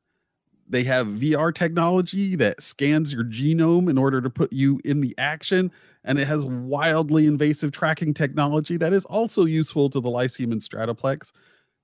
They 0.68 0.84
have 0.84 1.08
VR 1.08 1.54
technology 1.54 2.36
that 2.36 2.62
scans 2.62 3.12
your 3.12 3.24
genome 3.24 3.90
in 3.90 3.98
order 3.98 4.22
to 4.22 4.30
put 4.30 4.52
you 4.52 4.80
in 4.84 5.00
the 5.00 5.14
action 5.18 5.70
and 6.04 6.18
it 6.18 6.26
has 6.26 6.44
wildly 6.46 7.26
invasive 7.26 7.72
tracking 7.72 8.14
technology 8.14 8.76
that 8.76 8.92
is 8.92 9.04
also 9.06 9.46
useful 9.46 9.90
to 9.90 10.00
the 10.00 10.08
Lyceum 10.08 10.52
and 10.52 10.60
Stratoplex. 10.60 11.32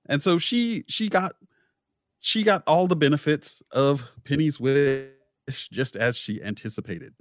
And 0.06 0.22
so 0.22 0.38
she 0.38 0.85
she 0.87 1.09
got 1.09 1.35
she 2.20 2.42
got 2.42 2.62
all 2.66 2.87
the 2.87 2.96
benefits 2.96 3.62
of 3.72 4.09
Penny's 4.24 4.61
wish 4.61 5.09
just 5.70 5.96
as 5.96 6.16
she 6.16 6.42
anticipated. 6.42 7.14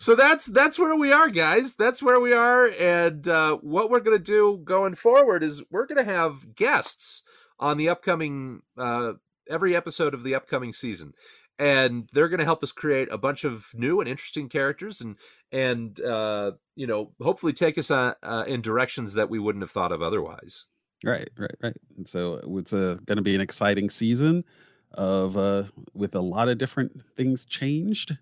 So 0.00 0.14
that's 0.14 0.46
that's 0.46 0.78
where 0.78 0.96
we 0.96 1.12
are, 1.12 1.28
guys. 1.28 1.74
That's 1.74 2.02
where 2.02 2.18
we 2.18 2.32
are, 2.32 2.68
and 2.80 3.28
uh, 3.28 3.56
what 3.56 3.90
we're 3.90 4.00
gonna 4.00 4.18
do 4.18 4.58
going 4.64 4.94
forward 4.94 5.42
is 5.42 5.62
we're 5.70 5.84
gonna 5.84 6.04
have 6.04 6.54
guests 6.54 7.22
on 7.58 7.76
the 7.76 7.90
upcoming 7.90 8.62
uh, 8.78 9.12
every 9.46 9.76
episode 9.76 10.14
of 10.14 10.22
the 10.22 10.34
upcoming 10.34 10.72
season. 10.72 11.12
And 11.58 12.08
they're 12.14 12.30
going 12.30 12.38
to 12.38 12.46
help 12.46 12.62
us 12.62 12.72
create 12.72 13.08
a 13.12 13.18
bunch 13.18 13.44
of 13.44 13.72
new 13.74 14.00
and 14.00 14.08
interesting 14.08 14.48
characters 14.48 15.02
and 15.02 15.16
and 15.52 16.00
uh, 16.00 16.52
you 16.74 16.86
know 16.86 17.12
hopefully 17.20 17.52
take 17.52 17.76
us 17.76 17.90
uh, 17.90 18.14
uh, 18.22 18.44
in 18.46 18.62
directions 18.62 19.12
that 19.12 19.28
we 19.28 19.38
wouldn't 19.38 19.62
have 19.62 19.70
thought 19.70 19.92
of 19.92 20.00
otherwise. 20.00 20.70
Right 21.04 21.28
right 21.36 21.56
right. 21.62 21.76
And 21.98 22.08
so 22.08 22.40
it's 22.56 22.72
uh, 22.72 22.96
going 23.04 23.16
to 23.16 23.22
be 23.22 23.34
an 23.34 23.42
exciting 23.42 23.90
season 23.90 24.44
of 24.92 25.70
with 25.92 26.14
a 26.14 26.22
lot 26.22 26.48
of 26.48 26.56
different 26.56 27.02
things 27.18 27.44
changed 27.44 28.16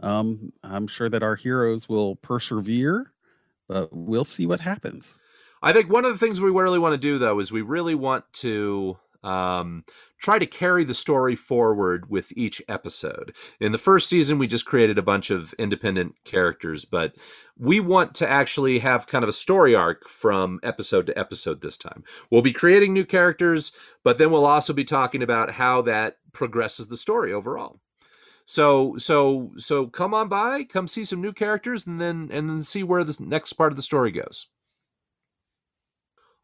um, 0.00 0.52
i'm 0.62 0.86
sure 0.86 1.08
that 1.08 1.22
our 1.22 1.36
heroes 1.36 1.88
will 1.88 2.16
persevere 2.16 3.12
but 3.68 3.88
we'll 3.92 4.24
see 4.24 4.46
what 4.46 4.60
happens 4.60 5.14
i 5.62 5.72
think 5.72 5.90
one 5.90 6.04
of 6.04 6.12
the 6.12 6.18
things 6.18 6.40
we 6.40 6.50
really 6.50 6.78
want 6.78 6.92
to 6.92 6.98
do 6.98 7.18
though 7.18 7.38
is 7.40 7.50
we 7.50 7.62
really 7.62 7.94
want 7.94 8.24
to 8.32 8.96
um, 9.26 9.84
try 10.18 10.38
to 10.38 10.46
carry 10.46 10.84
the 10.84 10.94
story 10.94 11.34
forward 11.34 12.08
with 12.08 12.32
each 12.36 12.62
episode. 12.68 13.34
In 13.60 13.72
the 13.72 13.78
first 13.78 14.08
season, 14.08 14.38
we 14.38 14.46
just 14.46 14.64
created 14.64 14.98
a 14.98 15.02
bunch 15.02 15.30
of 15.30 15.52
independent 15.54 16.14
characters, 16.24 16.84
but 16.84 17.14
we 17.58 17.80
want 17.80 18.14
to 18.16 18.28
actually 18.28 18.78
have 18.78 19.08
kind 19.08 19.24
of 19.24 19.28
a 19.28 19.34
story 19.34 19.74
arc 19.74 20.08
from 20.08 20.60
episode 20.62 21.06
to 21.06 21.18
episode 21.18 21.60
this 21.60 21.76
time. 21.76 22.04
We'll 22.30 22.42
be 22.42 22.52
creating 22.52 22.92
new 22.92 23.04
characters, 23.04 23.72
but 24.04 24.16
then 24.16 24.30
we'll 24.30 24.46
also 24.46 24.72
be 24.72 24.84
talking 24.84 25.22
about 25.22 25.52
how 25.52 25.82
that 25.82 26.18
progresses 26.32 26.86
the 26.86 26.96
story 26.96 27.32
overall. 27.32 27.80
So 28.46 28.96
so 28.96 29.50
so 29.58 29.88
come 29.88 30.14
on 30.14 30.28
by, 30.28 30.62
come 30.62 30.86
see 30.86 31.04
some 31.04 31.20
new 31.20 31.32
characters 31.32 31.86
and 31.86 32.00
then 32.00 32.30
and 32.32 32.48
then 32.48 32.62
see 32.62 32.84
where 32.84 33.02
the 33.02 33.16
next 33.20 33.54
part 33.54 33.72
of 33.72 33.76
the 33.76 33.82
story 33.82 34.12
goes. 34.12 34.46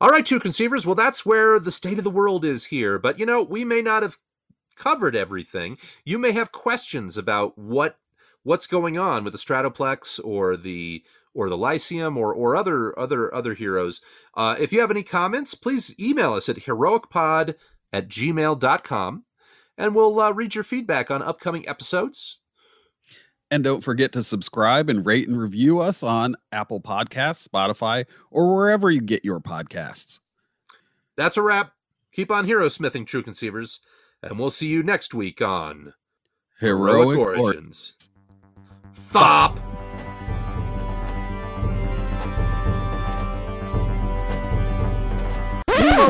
All 0.00 0.10
right, 0.10 0.26
two 0.26 0.40
conceivers. 0.40 0.84
Well, 0.84 0.96
that's 0.96 1.24
where 1.24 1.60
the 1.60 1.70
state 1.70 1.98
of 1.98 2.04
the 2.04 2.10
world 2.10 2.44
is 2.44 2.66
here. 2.66 2.98
But 2.98 3.20
you 3.20 3.24
know, 3.24 3.40
we 3.40 3.64
may 3.64 3.82
not 3.82 4.02
have 4.02 4.18
covered 4.74 5.14
everything. 5.14 5.78
You 6.04 6.18
may 6.18 6.32
have 6.32 6.50
questions 6.50 7.16
about 7.16 7.56
what 7.56 7.98
what's 8.42 8.66
going 8.66 8.98
on 8.98 9.22
with 9.22 9.32
the 9.32 9.38
Stratoplex 9.38 10.18
or 10.24 10.56
the 10.56 11.04
or 11.34 11.48
the 11.48 11.56
Lyceum 11.56 12.18
or 12.18 12.34
or 12.34 12.56
other 12.56 12.98
other 12.98 13.32
other 13.32 13.54
heroes. 13.54 14.00
Uh, 14.34 14.56
if 14.58 14.72
you 14.72 14.80
have 14.80 14.90
any 14.90 15.04
comments, 15.04 15.54
please 15.54 15.94
email 16.00 16.34
us 16.34 16.48
at 16.48 16.56
heroicpod 16.56 17.54
at 17.92 18.08
gmail.com 18.08 19.24
and 19.76 19.94
we'll 19.94 20.18
uh, 20.20 20.30
read 20.30 20.54
your 20.54 20.64
feedback 20.64 21.10
on 21.10 21.22
upcoming 21.22 21.68
episodes 21.68 22.38
and 23.52 23.62
don't 23.62 23.84
forget 23.84 24.12
to 24.12 24.24
subscribe 24.24 24.88
and 24.88 25.04
rate 25.04 25.28
and 25.28 25.38
review 25.38 25.78
us 25.78 26.02
on 26.02 26.36
Apple 26.52 26.80
Podcasts, 26.80 27.46
Spotify, 27.46 28.06
or 28.30 28.56
wherever 28.56 28.90
you 28.90 29.02
get 29.02 29.26
your 29.26 29.40
podcasts. 29.40 30.20
That's 31.16 31.36
a 31.36 31.42
wrap. 31.42 31.74
Keep 32.12 32.30
on 32.30 32.46
hero 32.46 32.70
smithing, 32.70 33.04
true 33.04 33.22
conceivers, 33.22 33.80
and 34.22 34.38
we'll 34.38 34.48
see 34.48 34.68
you 34.68 34.82
next 34.82 35.12
week 35.12 35.42
on 35.42 35.92
Heroic, 36.60 37.14
Heroic 37.14 37.38
Origins. 37.38 38.08
Thop! 38.94 39.60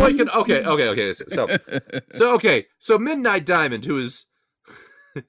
Wait, 0.03 0.17
can, 0.17 0.31
okay, 0.31 0.65
okay, 0.65 0.89
okay. 0.89 1.13
So, 1.13 1.49
so, 2.13 2.35
okay, 2.35 2.67
so 2.79 2.99
Midnight 2.99 3.47
Diamond, 3.47 3.85
who 3.85 3.99
is 3.99 4.27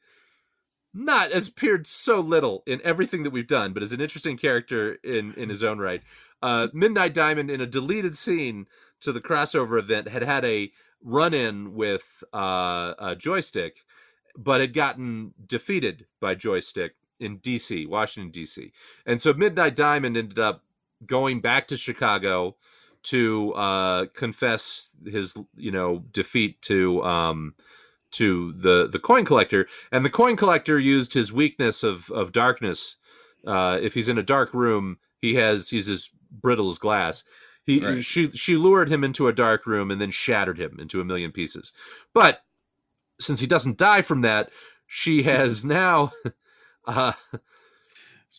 not 0.93 1.31
has 1.31 1.47
appeared 1.47 1.87
so 1.87 2.19
little 2.19 2.63
in 2.65 2.81
everything 2.83 3.23
that 3.23 3.31
we've 3.31 3.47
done, 3.47 3.73
but 3.73 3.83
is 3.83 3.93
an 3.93 4.01
interesting 4.01 4.37
character 4.37 4.95
in 5.03 5.33
in 5.35 5.49
his 5.49 5.63
own 5.63 5.79
right. 5.79 6.01
Uh, 6.41 6.67
Midnight 6.73 7.13
Diamond 7.13 7.49
in 7.49 7.61
a 7.61 7.65
deleted 7.65 8.17
scene 8.17 8.67
to 9.01 9.11
the 9.11 9.21
crossover 9.21 9.79
event 9.79 10.09
had 10.09 10.23
had 10.23 10.43
a 10.43 10.71
run 11.01 11.33
in 11.33 11.73
with 11.73 12.23
uh, 12.33 12.93
a 12.97 13.15
joystick, 13.17 13.79
but 14.37 14.61
had 14.61 14.73
gotten 14.73 15.33
defeated 15.45 16.05
by 16.19 16.35
joystick 16.35 16.95
in 17.19 17.37
D.C., 17.37 17.85
Washington 17.85 18.31
D.C., 18.31 18.71
and 19.05 19.21
so 19.21 19.33
Midnight 19.33 19.75
Diamond 19.75 20.17
ended 20.17 20.39
up 20.39 20.63
going 21.05 21.41
back 21.41 21.67
to 21.67 21.77
Chicago 21.77 22.55
to 23.03 23.53
uh, 23.53 24.05
confess 24.15 24.95
his 25.05 25.35
you 25.55 25.71
know 25.71 26.03
defeat 26.11 26.61
to 26.63 27.03
um, 27.03 27.55
to 28.11 28.53
the 28.53 28.87
the 28.87 28.99
coin 28.99 29.25
collector, 29.25 29.67
and 29.91 30.05
the 30.05 30.09
coin 30.09 30.35
collector 30.35 30.79
used 30.79 31.13
his 31.13 31.33
weakness 31.33 31.83
of 31.83 32.09
of 32.11 32.31
darkness. 32.31 32.97
Uh, 33.45 33.77
if 33.81 33.93
he's 33.93 34.09
in 34.09 34.17
a 34.17 34.23
dark 34.23 34.53
room, 34.53 34.97
he 35.19 35.35
has 35.35 35.69
he's 35.69 35.89
as 35.89 36.09
brittle 36.31 36.69
as 36.69 36.77
glass. 36.77 37.23
He 37.65 37.79
Right. 37.79 38.03
she 38.03 38.31
she 38.31 38.55
lured 38.55 38.89
him 38.91 39.03
into 39.03 39.27
a 39.27 39.33
dark 39.33 39.65
room 39.65 39.91
and 39.91 39.99
then 40.01 40.11
shattered 40.11 40.59
him 40.59 40.77
into 40.79 41.01
a 41.01 41.05
million 41.05 41.31
pieces. 41.31 41.73
But 42.13 42.43
since 43.19 43.39
he 43.39 43.47
doesn't 43.47 43.77
die 43.77 44.01
from 44.01 44.21
that, 44.21 44.49
she 44.87 45.23
has 45.23 45.63
now 45.65 46.11
uh 46.87 47.13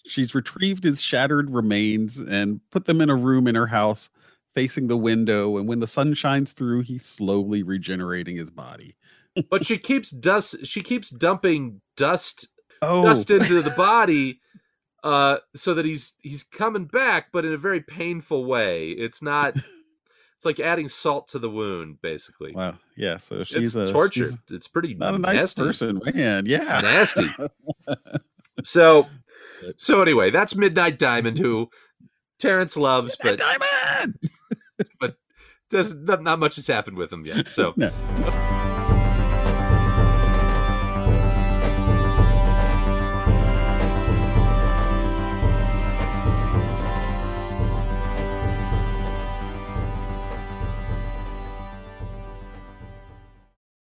She's 0.07 0.35
retrieved 0.35 0.85
his 0.85 1.01
shattered 1.01 1.51
remains 1.51 2.19
and 2.19 2.61
put 2.71 2.85
them 2.85 3.01
in 3.01 3.09
a 3.09 3.17
room 3.17 3.47
in 3.47 3.55
her 3.55 3.69
house 3.69 4.11
facing 4.55 4.87
the 4.89 4.97
window. 4.97 5.57
And 5.59 5.69
when 5.69 5.81
the 5.81 5.87
sun 5.87 6.15
shines 6.15 6.53
through, 6.53 6.83
he's 6.83 7.05
slowly 7.05 7.63
regenerating 7.63 8.37
his 8.37 8.51
body. 8.51 8.97
but 9.51 9.67
she 9.67 9.77
keeps 9.79 10.11
dust 10.11 10.65
she 10.65 10.81
keeps 10.81 11.11
dumping 11.11 11.81
dust 11.97 12.47
Oh, 12.81 13.03
dust 13.05 13.31
into 13.33 13.63
the 13.63 13.71
body 13.77 14.41
uh 15.03 15.39
so 15.57 15.75
that 15.75 15.85
he's 15.85 16.15
he's 16.23 16.45
coming 16.45 16.85
back 16.85 17.33
but 17.33 17.45
in 17.45 17.53
a 17.53 17.57
very 17.59 17.81
painful 17.81 18.45
way 18.45 18.91
it's 18.91 19.21
not 19.23 19.57
it's 19.57 20.45
like 20.45 20.61
adding 20.61 20.87
salt 20.89 21.27
to 21.29 21.41
the 21.41 21.51
wound 21.51 22.01
basically 22.01 22.53
wow. 22.53 22.79
Yeah. 22.97 23.17
So 23.17 23.43
she's 23.43 23.75
it's 23.75 23.91
a 23.91 23.93
torture 23.93 24.27
she's 24.27 24.39
it's 24.53 24.69
pretty 24.69 24.95
not 24.95 25.15
a 25.15 25.19
nice 25.19 25.37
nasty. 25.41 25.63
person, 25.63 26.01
man. 26.15 26.45
Yeah. 26.47 26.79
nasty 26.81 27.29
so 28.63 29.09
so 29.77 30.01
anyway 30.01 30.31
that's 30.31 30.55
midnight 30.55 30.99
diamond 30.99 31.39
who 31.39 31.69
terrence 32.45 32.77
loves 32.77 33.17
but 33.23 33.39
Diamond. 33.39 34.19
does 35.71 35.95
not, 35.95 36.23
not 36.23 36.39
much 36.39 36.57
has 36.57 36.67
happened 36.67 36.97
with 36.97 37.13
him 37.13 37.27
yet 37.27 37.49
so 37.49 37.75
No. 37.77 37.91